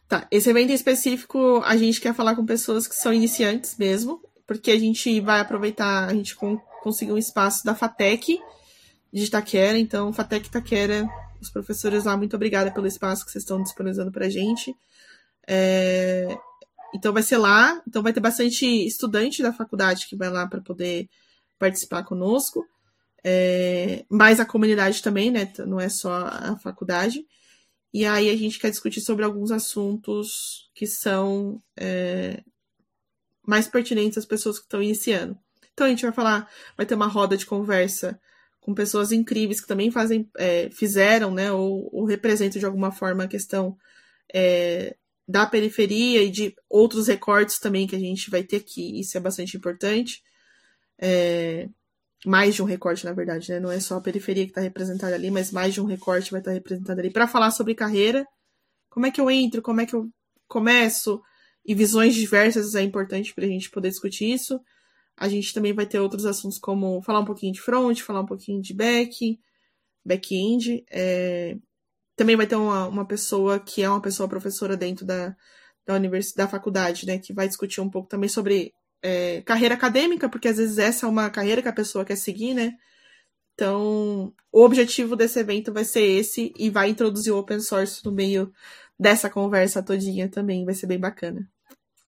[0.08, 4.22] Tá, esse evento em específico a gente quer falar com pessoas que são iniciantes mesmo,
[4.48, 6.36] porque a gente vai aproveitar, a gente
[6.82, 8.40] conseguiu um espaço da FATEC
[9.12, 11.08] de Itaquera, então FATEC Itaquera,
[11.42, 14.76] os professores lá, muito obrigada pelo espaço que vocês estão disponibilizando pra gente.
[15.48, 16.38] É...
[16.94, 20.62] Então vai ser lá, então vai ter bastante estudante da faculdade que vai lá para
[20.62, 21.10] poder
[21.60, 22.66] participar conosco,
[23.28, 24.06] é...
[24.08, 25.52] mais a comunidade também, né?
[25.66, 27.26] Não é só a faculdade.
[27.92, 32.44] E aí a gente quer discutir sobre alguns assuntos que são é...
[33.46, 35.36] mais pertinentes às pessoas que estão iniciando.
[35.74, 36.48] Então a gente vai falar,
[36.78, 38.20] vai ter uma roda de conversa
[38.60, 43.24] com pessoas incríveis que também fazem, é, fizeram, né, ou, ou, representam de alguma forma
[43.24, 43.78] a questão
[44.34, 44.96] é,
[45.28, 49.00] da periferia e de outros recortes também que a gente vai ter aqui.
[49.00, 50.24] Isso é bastante importante.
[51.00, 51.70] É,
[52.26, 53.60] mais de um recorte, na verdade, né?
[53.60, 56.42] Não é só a periferia que está representada ali, mas mais de um recorte vai
[56.42, 58.26] estar tá representado ali para falar sobre carreira.
[58.90, 59.62] Como é que eu entro?
[59.62, 60.10] Como é que eu
[60.48, 61.22] começo?
[61.66, 64.60] E visões diversas é importante para a gente poder discutir isso.
[65.18, 68.26] A gente também vai ter outros assuntos como falar um pouquinho de front, falar um
[68.26, 69.40] pouquinho de back,
[70.04, 70.86] back-end.
[70.92, 71.58] É...
[72.16, 75.36] Também vai ter uma, uma pessoa que é uma pessoa professora dentro da,
[75.86, 78.74] da universidade, da faculdade, né, que vai discutir um pouco também sobre
[79.06, 82.56] é, carreira acadêmica, porque às vezes essa é uma carreira que a pessoa quer seguir,
[82.56, 82.74] né?
[83.54, 88.12] Então, o objetivo desse evento vai ser esse e vai introduzir o open source no
[88.12, 88.52] meio
[89.00, 91.48] dessa conversa todinha também, vai ser bem bacana.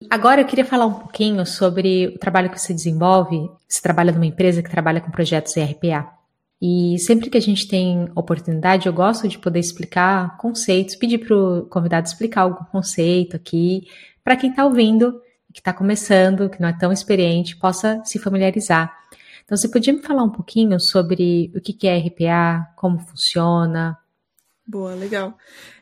[0.09, 3.47] Agora eu queria falar um pouquinho sobre o trabalho que você desenvolve.
[3.67, 6.11] Você trabalha numa empresa que trabalha com projetos RPA.
[6.59, 11.35] E sempre que a gente tem oportunidade, eu gosto de poder explicar conceitos, pedir para
[11.35, 13.87] o convidado explicar algum conceito aqui,
[14.23, 15.21] para quem está ouvindo,
[15.57, 18.95] que está começando, que não é tão experiente, possa se familiarizar.
[19.43, 23.97] Então, você podia me falar um pouquinho sobre o que é RPA, como funciona?
[24.67, 25.35] Boa, legal.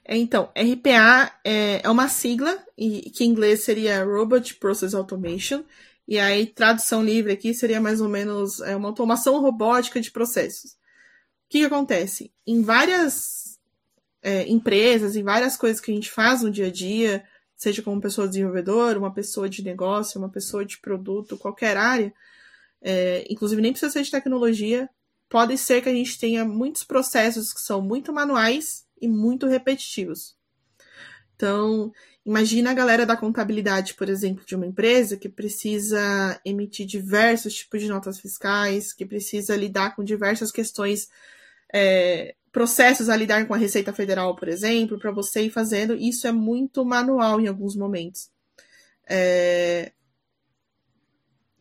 [0.07, 5.65] Então, RPA é, é uma sigla, e, que em inglês seria Robot Process Automation,
[6.07, 10.71] e aí tradução livre aqui seria mais ou menos é, uma automação robótica de processos.
[10.71, 12.31] O que, que acontece?
[12.47, 13.59] Em várias
[14.23, 17.25] é, empresas, em várias coisas que a gente faz no dia a dia,
[17.55, 22.13] seja como pessoa desenvolvedora, uma pessoa de negócio, uma pessoa de produto, qualquer área,
[22.81, 24.89] é, inclusive nem precisa ser de tecnologia,
[25.29, 30.35] pode ser que a gente tenha muitos processos que são muito manuais e muito repetitivos.
[31.35, 31.91] Então,
[32.25, 37.81] imagina a galera da contabilidade, por exemplo, de uma empresa que precisa emitir diversos tipos
[37.81, 41.09] de notas fiscais, que precisa lidar com diversas questões,
[41.73, 45.93] é, processos a lidar com a Receita Federal, por exemplo, para você ir fazendo.
[45.93, 48.29] Isso é muito manual em alguns momentos.
[49.05, 49.91] É...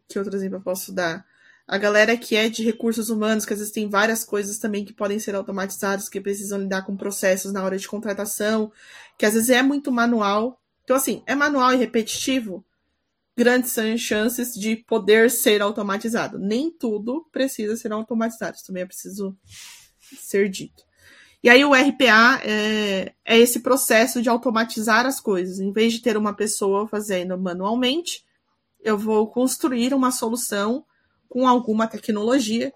[0.07, 1.27] Que outro exemplo eu posso dar?
[1.67, 4.93] a galera que é de recursos humanos, que às vezes tem várias coisas também que
[4.93, 8.71] podem ser automatizadas, que precisam lidar com processos na hora de contratação,
[9.19, 10.61] que às vezes é muito manual.
[10.85, 12.63] Então, assim, é manual e repetitivo,
[13.35, 16.39] grandes são chances de poder ser automatizado.
[16.39, 19.35] Nem tudo precisa ser automatizado, isso também é preciso
[20.17, 20.85] ser dito.
[21.43, 25.61] E aí o RPA é, é esse processo de automatizar as coisas.
[25.61, 28.25] Em vez de ter uma pessoa fazendo manualmente,
[28.81, 30.87] eu vou construir uma solução
[31.29, 32.73] com alguma tecnologia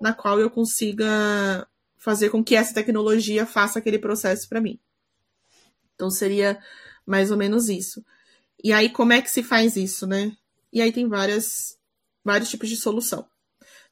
[0.00, 1.66] na qual eu consiga
[1.96, 4.78] fazer com que essa tecnologia faça aquele processo para mim.
[5.94, 6.60] Então seria
[7.06, 8.04] mais ou menos isso.
[8.62, 10.36] E aí como é que se faz isso, né?
[10.72, 11.78] E aí tem várias
[12.24, 13.26] vários tipos de solução.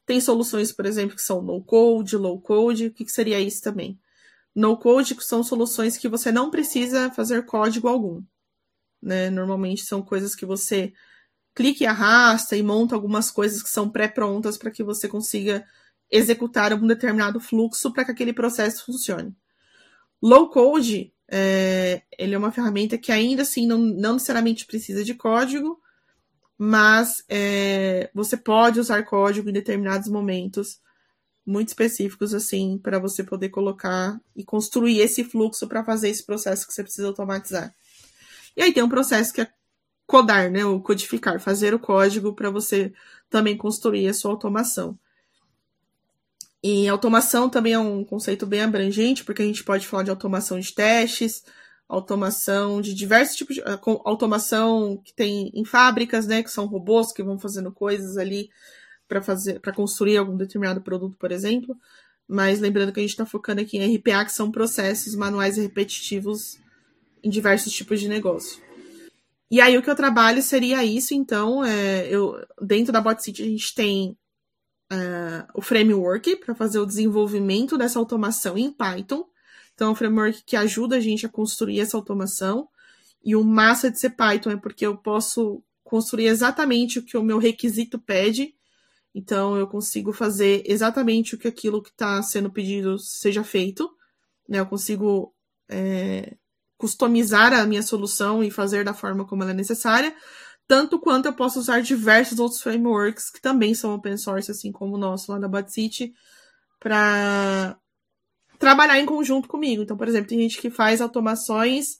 [0.05, 3.61] Tem soluções, por exemplo, que são no code, low code, o que, que seria isso
[3.61, 3.99] também?
[4.53, 8.21] No code são soluções que você não precisa fazer código algum.
[9.01, 9.29] Né?
[9.29, 10.93] Normalmente são coisas que você
[11.53, 15.65] clica e arrasta e monta algumas coisas que são pré-prontas para que você consiga
[16.09, 19.35] executar algum determinado fluxo para que aquele processo funcione.
[20.21, 25.13] Low code, é, ele é uma ferramenta que ainda assim não, não necessariamente precisa de
[25.13, 25.81] código,
[26.63, 30.79] mas é, você pode usar código em determinados momentos
[31.43, 36.67] muito específicos assim para você poder colocar e construir esse fluxo para fazer esse processo
[36.67, 37.73] que você precisa automatizar.
[38.55, 39.51] E aí tem um processo que é
[40.05, 42.93] codar, né, o codificar, fazer o código para você
[43.27, 44.95] também construir a sua automação.
[46.61, 50.59] E automação também é um conceito bem abrangente, porque a gente pode falar de automação
[50.59, 51.43] de testes,
[51.91, 53.63] automação de diversos tipos de
[54.05, 58.49] automação que tem em fábricas, né, que são robôs que vão fazendo coisas ali
[59.07, 61.77] para fazer para construir algum determinado produto, por exemplo.
[62.27, 65.61] Mas lembrando que a gente está focando aqui em RPA, que são processos manuais e
[65.61, 66.57] repetitivos
[67.21, 68.61] em diversos tipos de negócio.
[69.49, 73.45] E aí o que eu trabalho seria isso, então, é, eu, dentro da BotCity a
[73.45, 74.17] gente tem
[74.89, 79.25] é, o framework para fazer o desenvolvimento dessa automação em Python.
[79.73, 82.67] Então, é um framework que ajuda a gente a construir essa automação.
[83.23, 87.23] E o massa de ser Python é porque eu posso construir exatamente o que o
[87.23, 88.55] meu requisito pede.
[89.13, 93.89] Então, eu consigo fazer exatamente o que aquilo que está sendo pedido seja feito.
[94.47, 94.59] Né?
[94.59, 95.33] Eu consigo
[95.69, 96.35] é,
[96.81, 100.15] customizar a minha solução e fazer da forma como ela é necessária,
[100.67, 104.95] tanto quanto eu posso usar diversos outros frameworks que também são open source, assim como
[104.95, 106.11] o nosso lá da BotCity,
[106.79, 107.77] para
[108.61, 109.81] trabalhar em conjunto comigo.
[109.81, 111.99] Então, por exemplo, tem gente que faz automações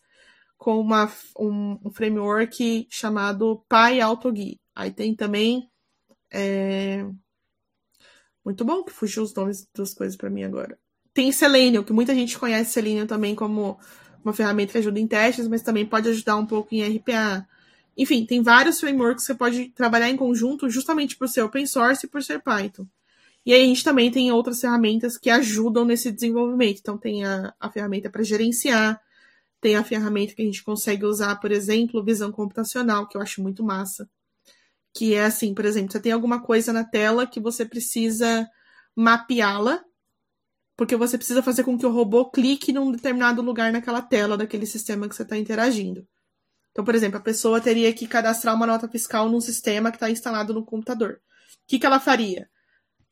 [0.59, 4.59] com uma, um, um framework chamado PyAutoGui.
[4.75, 5.67] Aí tem também.
[6.31, 7.03] É...
[8.45, 10.77] Muito bom que fugiu os nomes das coisas para mim agora.
[11.15, 13.79] Tem Selenium, que muita gente conhece Selenium também como
[14.23, 17.45] uma ferramenta que ajuda em testes, mas também pode ajudar um pouco em RPA.
[17.97, 22.05] Enfim, tem vários frameworks que você pode trabalhar em conjunto justamente por ser open source
[22.05, 22.85] e por ser Python.
[23.45, 26.79] E aí a gente também tem outras ferramentas que ajudam nesse desenvolvimento.
[26.79, 29.01] Então tem a, a ferramenta para gerenciar,
[29.59, 33.41] tem a ferramenta que a gente consegue usar, por exemplo, visão computacional, que eu acho
[33.41, 34.09] muito massa.
[34.93, 38.47] Que é assim, por exemplo, você tem alguma coisa na tela que você precisa
[38.95, 39.83] mapeá-la
[40.81, 44.65] porque você precisa fazer com que o robô clique num determinado lugar naquela tela daquele
[44.65, 46.07] sistema que você está interagindo.
[46.71, 50.09] Então, por exemplo, a pessoa teria que cadastrar uma nota fiscal num sistema que está
[50.09, 51.21] instalado no computador.
[51.21, 52.49] O que, que ela faria?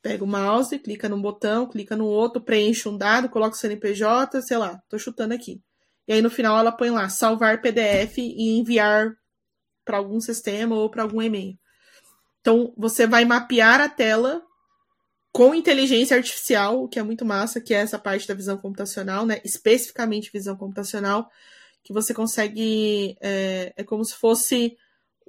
[0.02, 4.42] Pega o mouse, clica num botão, clica no outro, preenche um dado, coloca o CNPJ,
[4.42, 5.62] sei lá, tô chutando aqui.
[6.08, 9.14] E aí no final ela põe lá salvar PDF e enviar
[9.84, 11.58] para algum sistema ou para algum e-mail.
[12.42, 14.42] Então você vai mapear a tela
[15.32, 19.26] com inteligência artificial, o que é muito massa, que é essa parte da visão computacional,
[19.26, 19.40] né?
[19.44, 21.30] Especificamente visão computacional,
[21.84, 23.16] que você consegue.
[23.22, 24.76] É, é como se fosse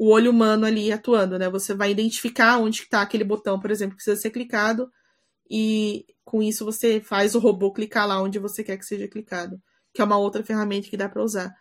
[0.00, 1.50] o olho humano ali atuando, né?
[1.50, 4.90] Você vai identificar onde está aquele botão, por exemplo, que precisa ser clicado,
[5.48, 9.60] e com isso você faz o robô clicar lá onde você quer que seja clicado,
[9.92, 11.54] que é uma outra ferramenta que dá para usar.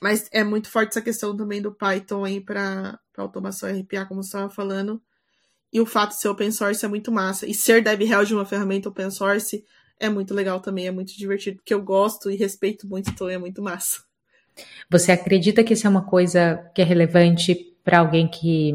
[0.00, 4.28] Mas é muito forte essa questão também do Python aí para automação RPA, como você
[4.28, 5.02] estava falando.
[5.72, 7.44] E o fato de ser open source é muito massa.
[7.44, 9.64] E ser DevRel de uma ferramenta open source
[9.98, 13.36] é muito legal também, é muito divertido, porque eu gosto e respeito muito, então é
[13.36, 14.05] muito massa.
[14.90, 17.54] Você acredita que isso é uma coisa que é relevante
[17.84, 18.74] para alguém que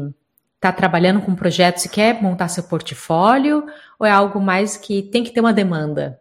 [0.56, 3.66] está trabalhando com projetos e quer montar seu portfólio?
[3.98, 6.20] Ou é algo mais que tem que ter uma demanda?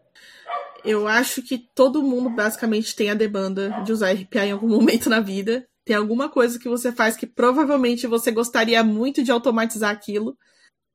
[0.83, 5.09] Eu acho que todo mundo basicamente tem a demanda de usar RPA em algum momento
[5.09, 5.65] na vida.
[5.85, 10.35] Tem alguma coisa que você faz que provavelmente você gostaria muito de automatizar aquilo.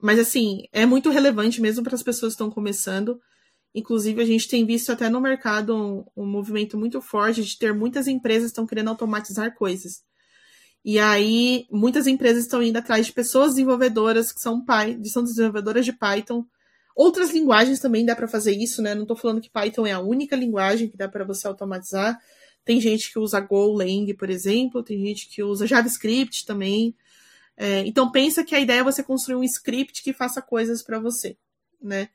[0.01, 3.21] Mas assim, é muito relevante mesmo para as pessoas que estão começando.
[3.77, 7.75] Inclusive, a gente tem visto até no mercado um, um movimento muito forte de ter
[7.75, 10.03] muitas empresas que estão querendo automatizar coisas.
[10.83, 14.65] E aí, muitas empresas estão indo atrás de pessoas desenvolvedoras que são,
[15.05, 16.47] são desenvolvedoras de Python.
[16.97, 18.95] Outras linguagens também dá para fazer isso, né?
[18.95, 22.19] Não estou falando que Python é a única linguagem que dá para você automatizar.
[22.65, 26.97] Tem gente que usa Golang, por exemplo, tem gente que usa JavaScript também.
[27.59, 30.99] É, então pensa que a ideia é você construir um script que faça coisas para
[30.99, 31.37] você,
[31.79, 32.09] né?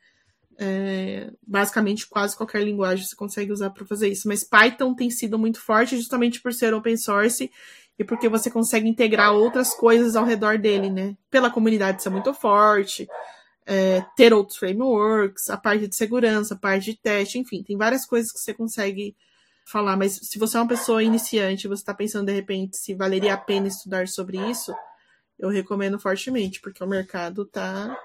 [0.58, 5.38] É, basicamente quase qualquer linguagem você consegue usar para fazer isso, mas Python tem sido
[5.38, 7.50] muito forte justamente por ser open source
[7.98, 11.16] e porque você consegue integrar outras coisas ao redor dele, né?
[11.30, 13.08] Pela comunidade ser muito forte,
[13.66, 18.04] é, ter outros frameworks, a parte de segurança, a parte de teste, enfim, tem várias
[18.04, 19.16] coisas que você consegue
[19.64, 19.96] falar.
[19.96, 23.38] Mas se você é uma pessoa iniciante, você está pensando de repente se valeria a
[23.38, 24.74] pena estudar sobre isso,
[25.38, 27.96] eu recomendo fortemente, porque o mercado tá.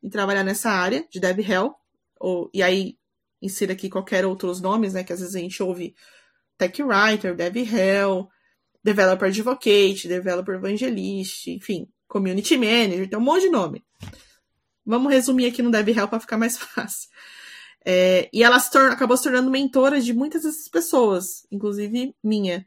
[0.02, 1.74] em trabalhar nessa área de Dev Hell.
[2.18, 2.96] Ou, e aí,
[3.40, 5.04] insira aqui qualquer outros nomes, né?
[5.04, 5.94] Que às vezes a gente ouve
[6.58, 8.28] Tech Writer, Dev Hell,
[8.82, 13.84] Developer Advocate, Developer Evangelist, enfim, Community Manager, tem um monte de nome.
[14.84, 17.08] Vamos resumir aqui no Dev Hell para ficar mais fácil.
[17.84, 22.66] É, e ela se torna, acabou se tornando mentora de muitas dessas pessoas, inclusive minha.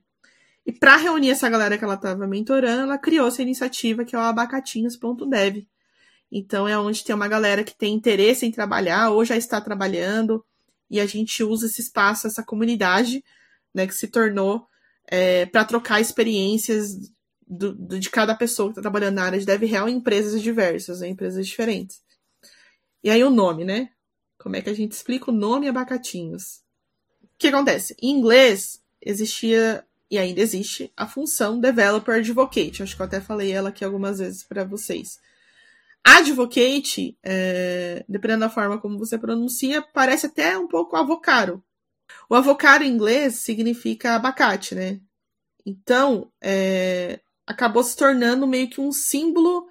[0.65, 4.19] E para reunir essa galera que ela estava mentorando, ela criou essa iniciativa que é
[4.19, 5.67] o abacatinhos.dev.
[6.37, 10.43] Então é onde tem uma galera que tem interesse em trabalhar ou já está trabalhando,
[10.89, 13.23] e a gente usa esse espaço, essa comunidade,
[13.73, 14.67] né, que se tornou
[15.07, 17.09] é, para trocar experiências
[17.47, 21.01] do, do, de cada pessoa que está trabalhando na área de DevRel em empresas diversas,
[21.01, 22.01] em empresas diferentes.
[23.01, 23.91] E aí o nome, né?
[24.37, 26.57] Como é que a gente explica o nome abacatinhos?
[27.23, 27.95] O que acontece?
[28.01, 32.83] Em inglês existia e ainda existe a função Developer Advocate.
[32.83, 35.17] Acho que eu até falei ela aqui algumas vezes para vocês.
[36.07, 41.63] Advocate, é, dependendo da forma como você pronuncia, parece até um pouco avocado.
[42.29, 44.99] O avocado em inglês significa abacate, né?
[45.65, 49.67] Então, é, acabou se tornando meio que um símbolo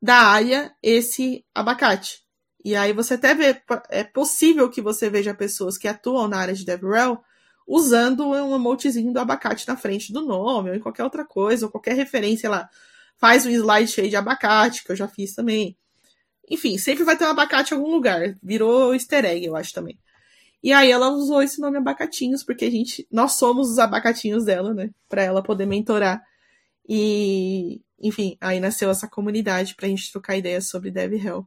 [0.00, 2.22] da área esse abacate.
[2.62, 6.54] E aí você até vê, é possível que você veja pessoas que atuam na área
[6.54, 7.22] de DevRel
[7.66, 11.72] usando um emotezinho do abacate na frente do nome, ou em qualquer outra coisa, ou
[11.72, 12.68] qualquer referência lá.
[13.18, 15.76] Faz um slide cheio de abacate, que eu já fiz também.
[16.50, 18.34] Enfim, sempre vai ter um abacate em algum lugar.
[18.42, 19.98] Virou easter egg, eu acho também.
[20.62, 24.74] E aí ela usou esse nome abacatinhos, porque a gente, nós somos os abacatinhos dela,
[24.74, 24.90] né?
[25.08, 26.22] Pra ela poder mentorar.
[26.88, 31.46] E, enfim, aí nasceu essa comunidade pra gente trocar ideias sobre DevHell.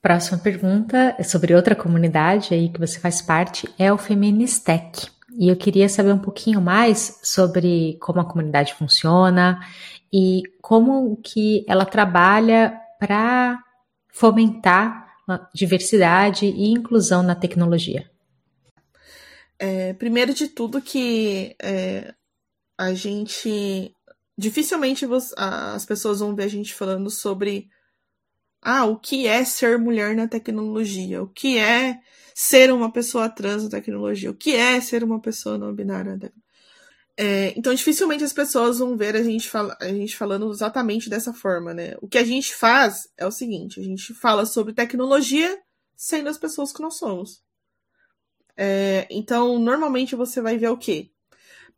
[0.00, 5.08] Próxima pergunta é sobre outra comunidade aí que você faz parte, é o Feministec.
[5.38, 9.60] E eu queria saber um pouquinho mais sobre como a comunidade funciona
[10.12, 13.62] e como que ela trabalha para
[14.12, 15.06] fomentar
[15.54, 18.10] diversidade e inclusão na tecnologia.
[19.58, 22.14] É, primeiro de tudo que é,
[22.78, 23.92] a gente
[24.38, 27.68] dificilmente as pessoas vão ver a gente falando sobre
[28.62, 31.22] ah, o que é ser mulher na tecnologia?
[31.22, 32.00] O que é
[32.34, 34.30] ser uma pessoa trans na tecnologia?
[34.30, 36.18] O que é ser uma pessoa não binária?
[37.18, 39.50] É, então, dificilmente as pessoas vão ver a gente,
[39.80, 41.94] a gente falando exatamente dessa forma, né?
[42.02, 45.58] O que a gente faz é o seguinte: a gente fala sobre tecnologia
[45.96, 47.42] sendo as pessoas que nós somos.
[48.54, 51.10] É, então, normalmente você vai ver o quê?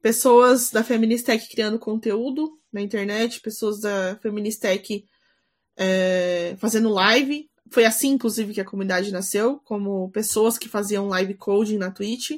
[0.03, 5.05] Pessoas da Feministech criando conteúdo na internet, pessoas da Feministech
[5.77, 7.49] é, fazendo live.
[7.71, 12.31] Foi assim, inclusive, que a comunidade nasceu, como pessoas que faziam live coding na Twitch.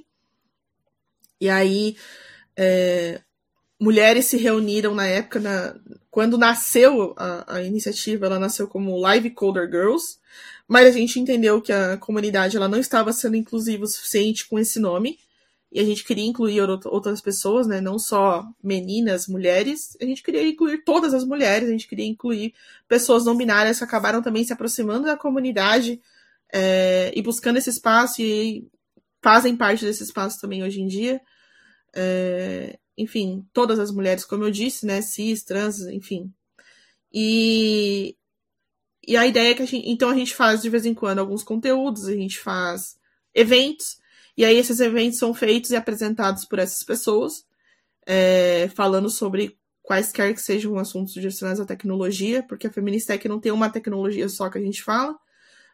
[1.41, 1.97] E aí,
[2.63, 3.23] é,
[3.81, 5.75] mulheres se reuniram na época, na,
[6.11, 10.19] quando nasceu a, a, iniciativa, ela nasceu como Live Coder Girls,
[10.69, 14.59] mas a gente entendeu que a comunidade ela não estava sendo inclusiva o suficiente com
[14.59, 15.19] esse nome
[15.73, 17.81] e a gente queria incluir outras pessoas, né?
[17.81, 19.97] Não só meninas, mulheres.
[20.01, 22.53] A gente queria incluir todas as mulheres, a gente queria incluir
[22.87, 25.99] pessoas não binárias que acabaram também se aproximando da comunidade
[26.53, 28.69] é, e buscando esse espaço e
[29.23, 31.21] fazem parte desse espaço também hoje em dia.
[31.95, 35.03] É, enfim, todas as mulheres, como eu disse, né?
[35.03, 36.33] Cis, trans, enfim.
[37.13, 38.17] E,
[39.07, 39.89] e a ideia é que a gente.
[39.89, 42.97] Então a gente faz de vez em quando alguns conteúdos, a gente faz
[43.35, 44.01] eventos
[44.41, 47.45] e aí esses eventos são feitos e apresentados por essas pessoas,
[48.07, 53.53] é, falando sobre quaisquer que sejam assuntos direcionados à tecnologia, porque a Feministec não tem
[53.53, 55.15] uma tecnologia só que a gente fala,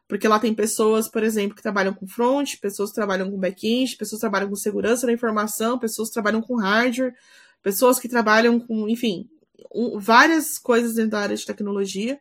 [0.09, 3.97] porque lá tem pessoas, por exemplo, que trabalham com front, pessoas que trabalham com back-end,
[3.97, 7.15] pessoas que trabalham com segurança da informação, pessoas que trabalham com hardware,
[7.63, 9.29] pessoas que trabalham com, enfim,
[9.75, 12.21] um, várias coisas dentro da área de tecnologia.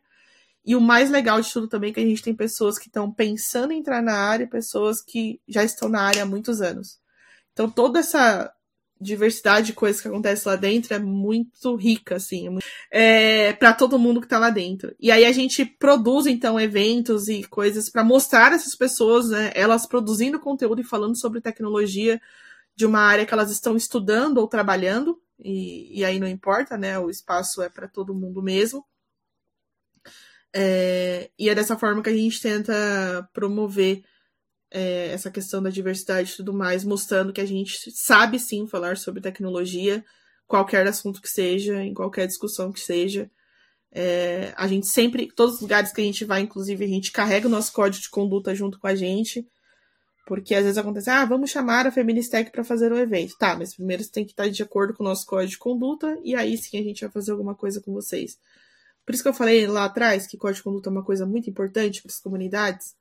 [0.64, 3.12] E o mais legal de tudo também é que a gente tem pessoas que estão
[3.12, 6.98] pensando em entrar na área e pessoas que já estão na área há muitos anos.
[7.52, 8.52] Então toda essa
[9.00, 12.58] diversidade de coisas que acontece lá dentro é muito rica, assim,
[12.90, 14.94] é, é para todo mundo que tá lá dentro.
[14.98, 19.86] E aí a gente produz, então, eventos e coisas para mostrar essas pessoas, né, elas
[19.86, 22.20] produzindo conteúdo e falando sobre tecnologia
[22.74, 26.98] de uma área que elas estão estudando ou trabalhando, e, e aí não importa, né,
[26.98, 28.84] o espaço é para todo mundo mesmo.
[30.54, 34.02] É, e é dessa forma que a gente tenta promover
[34.76, 38.98] é, essa questão da diversidade e tudo mais, mostrando que a gente sabe sim falar
[38.98, 40.04] sobre tecnologia,
[40.46, 43.30] qualquer assunto que seja, em qualquer discussão que seja.
[43.90, 47.48] É, a gente sempre, todos os lugares que a gente vai, inclusive, a gente carrega
[47.48, 49.48] o nosso código de conduta junto com a gente.
[50.26, 53.34] Porque às vezes acontece, ah, vamos chamar a Feministec para fazer o evento.
[53.38, 56.18] Tá, mas primeiro você tem que estar de acordo com o nosso código de conduta
[56.22, 58.36] e aí sim a gente vai fazer alguma coisa com vocês.
[59.06, 61.48] Por isso que eu falei lá atrás que código de conduta é uma coisa muito
[61.48, 62.94] importante para as comunidades,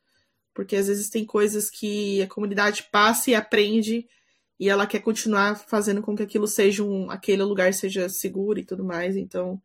[0.56, 4.08] porque às vezes tem coisas que a comunidade passa e aprende
[4.58, 8.64] e ela quer continuar fazendo com que aquilo seja um, aquele lugar seja seguro e
[8.64, 9.18] tudo mais.
[9.18, 9.62] Então,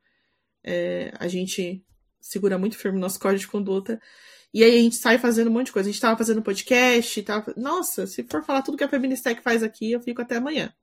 [0.64, 1.82] é, a gente
[2.20, 4.00] segura muito firme o nosso código de conduta.
[4.52, 5.88] E aí a gente sai fazendo um monte de coisa.
[5.88, 7.54] A gente tava fazendo podcast, tava...
[7.56, 10.74] Nossa, se for falar tudo que a Feministec faz aqui, eu fico até amanhã.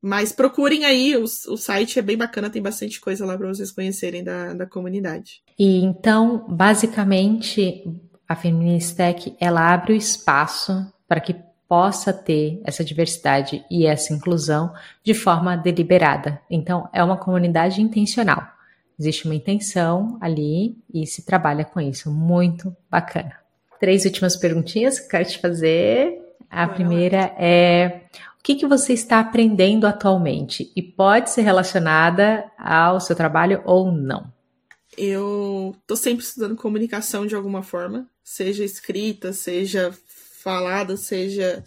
[0.00, 3.70] Mas procurem aí, o, o site é bem bacana, tem bastante coisa lá para vocês
[3.70, 5.42] conhecerem da, da comunidade.
[5.58, 7.84] E então, basicamente,
[8.30, 11.34] a Feministec, ela abre o espaço para que
[11.68, 14.72] possa ter essa diversidade e essa inclusão
[15.02, 16.40] de forma deliberada.
[16.48, 18.40] Então, é uma comunidade intencional.
[18.96, 22.08] Existe uma intenção ali e se trabalha com isso.
[22.08, 23.32] Muito bacana.
[23.80, 26.16] Três últimas perguntinhas que eu quero te fazer.
[26.48, 28.02] A primeira é:
[28.38, 30.70] o que, que você está aprendendo atualmente?
[30.76, 34.32] E pode ser relacionada ao seu trabalho ou não.
[34.96, 39.92] Eu estou sempre estudando comunicação de alguma forma, seja escrita, seja
[40.40, 41.64] falada, seja,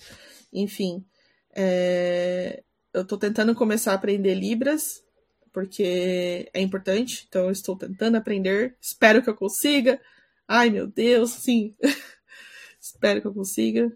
[0.52, 1.06] enfim.
[1.54, 5.04] É, eu estou tentando começar a aprender Libras,
[5.52, 8.78] porque é importante, então eu estou tentando aprender.
[8.80, 10.00] Espero que eu consiga.
[10.48, 11.76] Ai, meu Deus, sim.
[12.80, 13.92] Espero que eu consiga.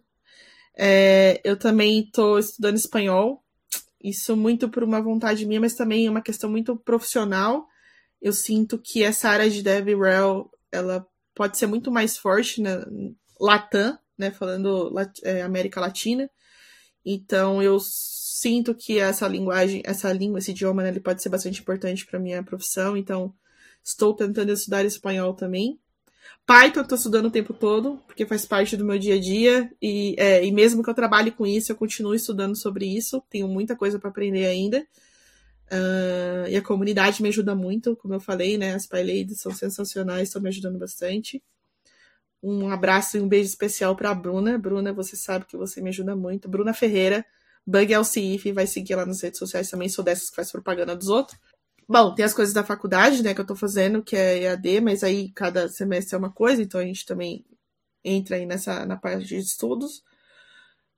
[0.76, 3.42] É, eu também estou estudando espanhol.
[4.04, 7.66] Isso muito por uma vontade minha, mas também é uma questão muito profissional.
[8.22, 11.08] Eu sinto que essa área de DevRel, ela
[11.38, 12.84] pode ser muito mais forte na
[13.40, 14.92] Latam, né, falando
[15.24, 16.28] é, América Latina.
[17.06, 21.62] Então eu sinto que essa linguagem, essa língua, esse idioma, né, ele pode ser bastante
[21.62, 22.98] importante para minha profissão.
[22.98, 23.32] Então
[23.84, 25.80] estou tentando estudar espanhol também.
[26.46, 29.72] Python eu estou estudando o tempo todo, porque faz parte do meu dia a dia,
[29.82, 33.48] e, é, e mesmo que eu trabalhe com isso, eu continuo estudando sobre isso, tenho
[33.48, 34.86] muita coisa para aprender ainda.
[35.72, 38.74] Uh, e a comunidade me ajuda muito, como eu falei, né?
[38.74, 41.44] As PyLadies são sensacionais, estão me ajudando bastante.
[42.42, 44.58] Um abraço e um beijo especial para a Bruna.
[44.58, 46.48] Bruna, você sabe que você me ajuda muito.
[46.48, 47.26] Bruna Ferreira,
[47.66, 51.10] Bug LCIF, vai seguir lá nas redes sociais também, sou dessas que faz propaganda dos
[51.10, 51.38] outros.
[51.90, 55.04] Bom, tem as coisas da faculdade, né, que eu tô fazendo, que é EAD, mas
[55.04, 57.46] aí cada semestre é uma coisa, então a gente também
[58.04, 60.04] entra aí nessa na parte de estudos.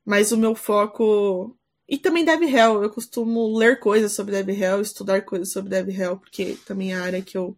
[0.05, 1.55] Mas o meu foco
[1.89, 6.93] e também DevRel, eu costumo ler coisas sobre DevRel, estudar coisas sobre DevRel, porque também
[6.93, 7.57] é a área que eu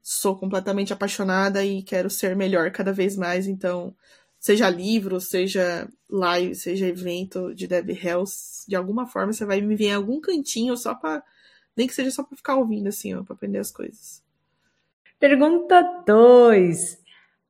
[0.00, 3.92] sou completamente apaixonada e quero ser melhor cada vez mais, então
[4.38, 8.22] seja livro, seja live, seja evento de DevRel,
[8.68, 11.22] de alguma forma você vai me ver em algum cantinho só para
[11.76, 14.22] nem que seja só para ficar ouvindo, assim, ó, para aprender as coisas.
[15.18, 16.98] Pergunta 2.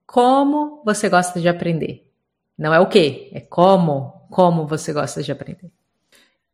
[0.07, 2.11] Como você gosta de aprender?
[2.57, 4.27] Não é o quê, é como.
[4.31, 5.71] Como você gosta de aprender?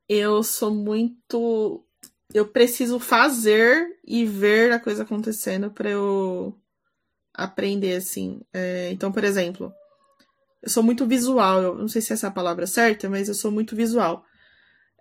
[0.08, 1.84] Eu sou muito.
[2.32, 6.58] Eu preciso fazer e ver a coisa acontecendo para eu
[7.32, 8.40] aprender, assim.
[8.52, 9.72] É, então, por exemplo,
[10.62, 11.62] eu sou muito visual.
[11.62, 14.24] Eu não sei se essa é a palavra certa, mas eu sou muito visual.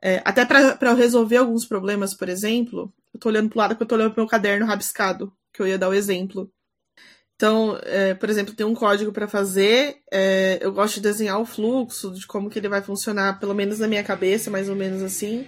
[0.01, 3.84] É, até para eu resolver alguns problemas, por exemplo, eu tô olhando pro lado que
[3.84, 6.51] eu tô olhando pro meu caderno rabiscado, que eu ia dar o exemplo.
[7.36, 11.45] Então, é, por exemplo, tem um código para fazer, é, eu gosto de desenhar o
[11.45, 15.01] fluxo, de como que ele vai funcionar, pelo menos na minha cabeça, mais ou menos
[15.01, 15.45] assim.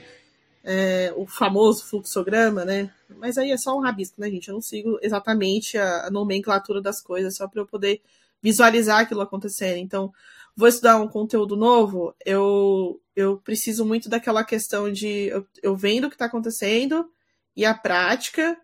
[0.63, 2.91] É, o famoso fluxograma, né?
[3.17, 4.47] Mas aí é só um rabisco, né, gente?
[4.47, 8.01] Eu não sigo exatamente a, a nomenclatura das coisas, só para eu poder
[8.41, 9.77] visualizar aquilo acontecendo.
[9.77, 10.11] Então,
[10.55, 16.05] vou estudar um conteúdo novo, eu, eu preciso muito daquela questão de eu, eu vendo
[16.05, 17.10] o que está acontecendo
[17.55, 18.57] e a prática,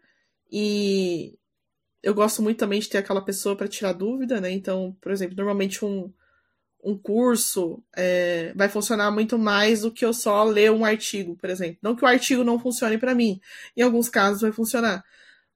[0.51, 1.37] e
[2.03, 4.51] eu gosto muito também de ter aquela pessoa para tirar dúvida, né?
[4.51, 6.11] Então, por exemplo, normalmente um,
[6.83, 11.49] um curso é, vai funcionar muito mais do que eu só ler um artigo, por
[11.49, 11.77] exemplo.
[11.81, 13.39] Não que o artigo não funcione para mim,
[13.77, 15.03] em alguns casos vai funcionar,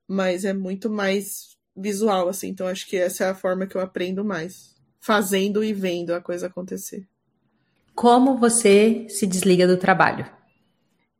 [0.08, 2.50] mas é muito mais visual, assim.
[2.50, 6.22] Então, acho que essa é a forma que eu aprendo mais fazendo e vendo a
[6.22, 7.08] coisa acontecer.
[7.94, 10.30] Como você se desliga do trabalho?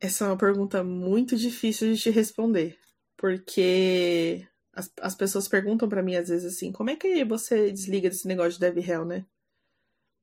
[0.00, 2.76] Essa é uma pergunta muito difícil de te responder,
[3.16, 4.46] porque
[4.76, 8.28] as, as pessoas perguntam para mim às vezes assim: como é que você desliga desse
[8.28, 9.24] negócio de dev hell, né?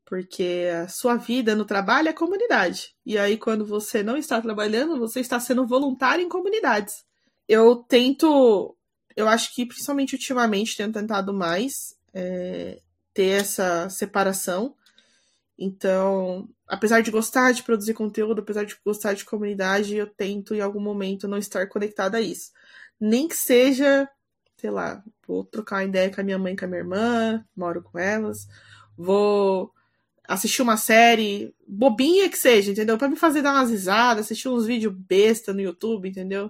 [0.06, 2.94] Porque a sua vida no trabalho é comunidade.
[3.06, 7.04] E aí, quando você não está trabalhando, você está sendo voluntário em comunidades.
[7.48, 8.76] Eu tento,
[9.16, 12.80] eu acho que principalmente ultimamente tenho tentado mais é,
[13.14, 14.76] ter essa separação.
[15.58, 20.62] Então, apesar de gostar de produzir conteúdo, apesar de gostar de comunidade, eu tento em
[20.62, 22.52] algum momento não estar conectada a isso.
[23.00, 24.10] Nem que seja,
[24.64, 27.84] sei lá, vou trocar uma ideia com a minha mãe com a minha irmã, moro
[27.84, 28.48] com elas,
[28.98, 29.74] vou
[30.26, 32.98] assistir uma série, bobinha que seja, entendeu?
[32.98, 36.50] Para me fazer dar umas risadas, assistir uns vídeos besta no YouTube, entendeu?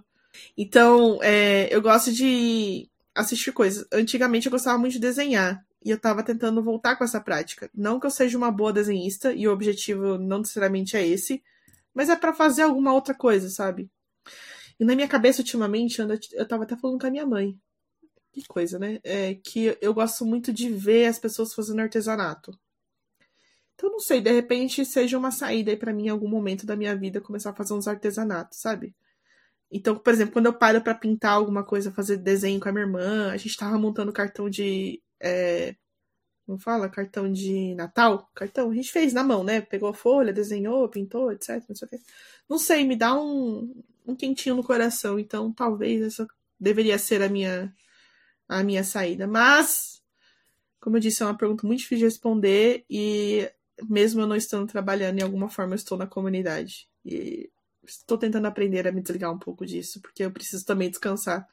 [0.56, 3.84] Então, é, eu gosto de assistir coisas.
[3.92, 5.66] Antigamente eu gostava muito de desenhar.
[5.84, 7.68] E eu tava tentando voltar com essa prática.
[7.74, 11.42] Não que eu seja uma boa desenhista, e o objetivo não necessariamente é esse,
[11.96, 13.90] mas é para fazer alguma outra coisa, sabe?
[14.80, 16.00] E na minha cabeça, ultimamente,
[16.34, 17.58] eu tava até falando com a minha mãe.
[18.34, 19.00] Que coisa, né?
[19.04, 22.52] É que eu gosto muito de ver as pessoas fazendo artesanato.
[23.76, 26.76] Então, não sei, de repente seja uma saída aí para mim em algum momento da
[26.76, 28.96] minha vida começar a fazer uns artesanatos, sabe?
[29.72, 32.86] Então, por exemplo, quando eu paro para pintar alguma coisa, fazer desenho com a minha
[32.86, 35.02] irmã, a gente tava montando cartão de.
[35.20, 35.76] É,
[36.48, 36.90] não fala?
[36.90, 38.30] Cartão de Natal?
[38.36, 39.62] Cartão, a gente fez na mão, né?
[39.62, 41.64] Pegou a folha, desenhou, pintou, etc.
[41.68, 42.00] Não sei.
[42.50, 43.74] Não sei, me dá um,
[44.06, 45.20] um quentinho no coração.
[45.20, 46.28] Então, talvez essa
[46.60, 47.74] deveria ser a minha,
[48.60, 49.28] a minha saída.
[49.28, 50.02] Mas,
[50.80, 52.86] como eu disse, é uma pergunta muito difícil de responder.
[52.90, 53.50] E
[53.90, 56.88] mesmo eu não estando trabalhando, em alguma forma eu estou na comunidade.
[57.06, 57.50] E
[57.86, 61.48] estou tentando aprender a me desligar um pouco disso, porque eu preciso também descansar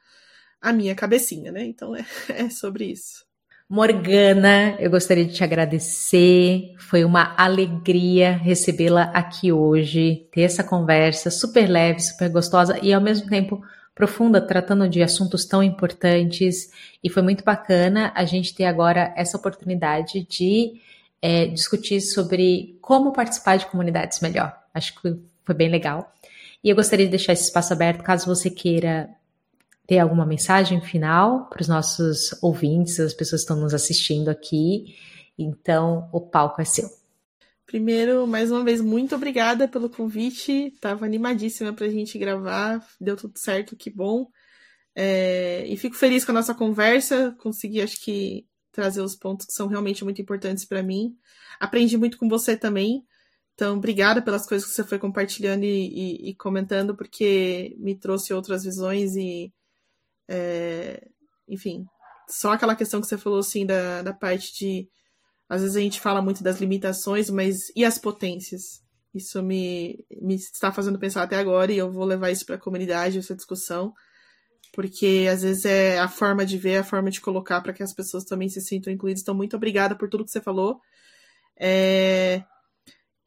[0.61, 1.65] a minha cabecinha, né?
[1.65, 3.25] Então é, é sobre isso.
[3.69, 6.75] Morgana, eu gostaria de te agradecer.
[6.77, 13.01] Foi uma alegria recebê-la aqui hoje, ter essa conversa super leve, super gostosa e ao
[13.01, 13.63] mesmo tempo
[14.01, 16.71] profunda, tratando de assuntos tão importantes.
[17.05, 20.81] E foi muito bacana a gente ter agora essa oportunidade de
[21.21, 24.57] é, discutir sobre como participar de comunidades melhor.
[24.73, 26.11] Acho que foi bem legal.
[26.65, 29.11] E eu gostaria de deixar esse espaço aberto caso você queira
[29.87, 34.97] ter alguma mensagem final para os nossos ouvintes, as pessoas que estão nos assistindo aqui.
[35.39, 36.89] Então, o palco é seu.
[37.71, 40.73] Primeiro, mais uma vez, muito obrigada pelo convite.
[40.81, 44.27] Tava animadíssima para a gente gravar, deu tudo certo, que bom.
[44.93, 47.33] É, e fico feliz com a nossa conversa.
[47.39, 51.17] Consegui, acho que, trazer os pontos que são realmente muito importantes para mim.
[51.61, 53.07] Aprendi muito com você também.
[53.55, 55.69] Então, obrigada pelas coisas que você foi compartilhando e,
[56.27, 59.53] e, e comentando, porque me trouxe outras visões e,
[60.27, 61.07] é,
[61.47, 61.87] enfim,
[62.29, 64.89] só aquela questão que você falou, assim, da, da parte de,
[65.51, 68.81] às vezes a gente fala muito das limitações, mas e as potências?
[69.13, 72.61] Isso me, me está fazendo pensar até agora e eu vou levar isso para a
[72.61, 73.93] comunidade, essa discussão,
[74.73, 77.93] porque às vezes é a forma de ver, a forma de colocar para que as
[77.93, 79.23] pessoas também se sintam incluídas.
[79.23, 80.81] Então, muito obrigada por tudo que você falou.
[81.59, 82.45] É,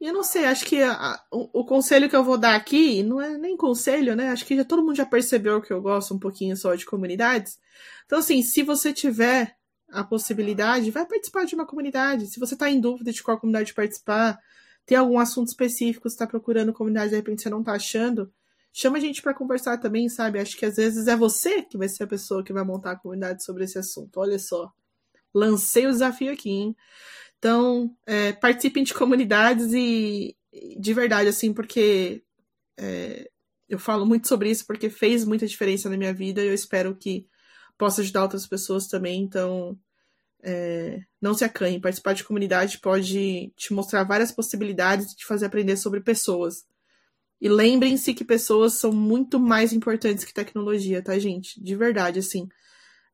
[0.00, 3.20] eu não sei, acho que a, o, o, conselho que eu vou dar aqui não
[3.20, 4.30] é nem conselho, né?
[4.30, 7.58] Acho que já todo mundo já percebeu que eu gosto um pouquinho só de comunidades.
[8.06, 9.54] Então, assim, se você tiver
[9.94, 12.26] a possibilidade, vai participar de uma comunidade.
[12.26, 14.38] Se você está em dúvida de qual comunidade participar,
[14.84, 18.32] tem algum assunto específico, está procurando comunidade, de repente você não está achando,
[18.72, 20.38] chama a gente para conversar também, sabe?
[20.38, 22.96] Acho que às vezes é você que vai ser a pessoa que vai montar a
[22.96, 24.18] comunidade sobre esse assunto.
[24.18, 24.72] Olha só.
[25.32, 26.76] Lancei o desafio aqui, hein?
[27.38, 30.36] Então, é, participem de comunidades e,
[30.78, 32.22] de verdade, assim, porque
[32.76, 33.30] é,
[33.68, 36.94] eu falo muito sobre isso porque fez muita diferença na minha vida e eu espero
[36.94, 37.26] que
[37.76, 39.22] possa ajudar outras pessoas também.
[39.22, 39.78] Então,
[40.44, 41.80] é, não se acanhe.
[41.80, 46.64] Participar de comunidade pode te mostrar várias possibilidades e te fazer aprender sobre pessoas.
[47.40, 51.62] E lembrem-se que pessoas são muito mais importantes que tecnologia, tá, gente?
[51.62, 52.48] De verdade, assim.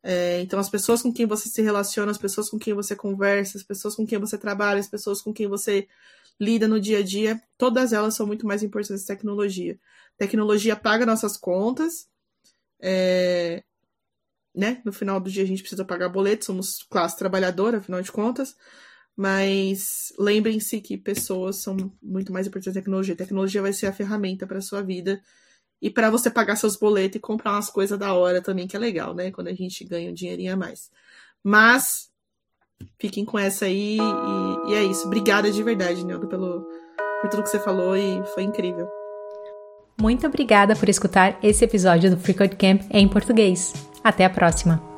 [0.02, 3.58] É, então, as pessoas com quem você se relaciona, as pessoas com quem você conversa,
[3.58, 5.86] as pessoas com quem você trabalha, as pessoas com quem você
[6.40, 9.78] lida no dia a dia, todas elas são muito mais importantes que tecnologia.
[10.16, 12.08] Tecnologia paga nossas contas,
[12.80, 13.62] é,
[14.60, 14.80] né?
[14.84, 18.54] No final do dia a gente precisa pagar boleto, somos classe trabalhadora, afinal de contas.
[19.16, 23.14] Mas lembrem-se que pessoas são muito mais importantes que tecnologia.
[23.14, 25.20] A tecnologia vai ser a ferramenta para sua vida
[25.82, 28.78] e para você pagar seus boletos e comprar umas coisas da hora também, que é
[28.78, 29.30] legal, né?
[29.30, 30.90] Quando a gente ganha um dinheirinho a mais.
[31.42, 32.10] Mas
[32.98, 35.06] fiquem com essa aí e, e é isso.
[35.06, 36.66] Obrigada de verdade, Nildo, pelo
[37.20, 38.99] por tudo que você falou e foi incrível.
[40.00, 43.74] Muito obrigada por escutar esse episódio do Code Camp em português.
[44.02, 44.89] Até a próxima!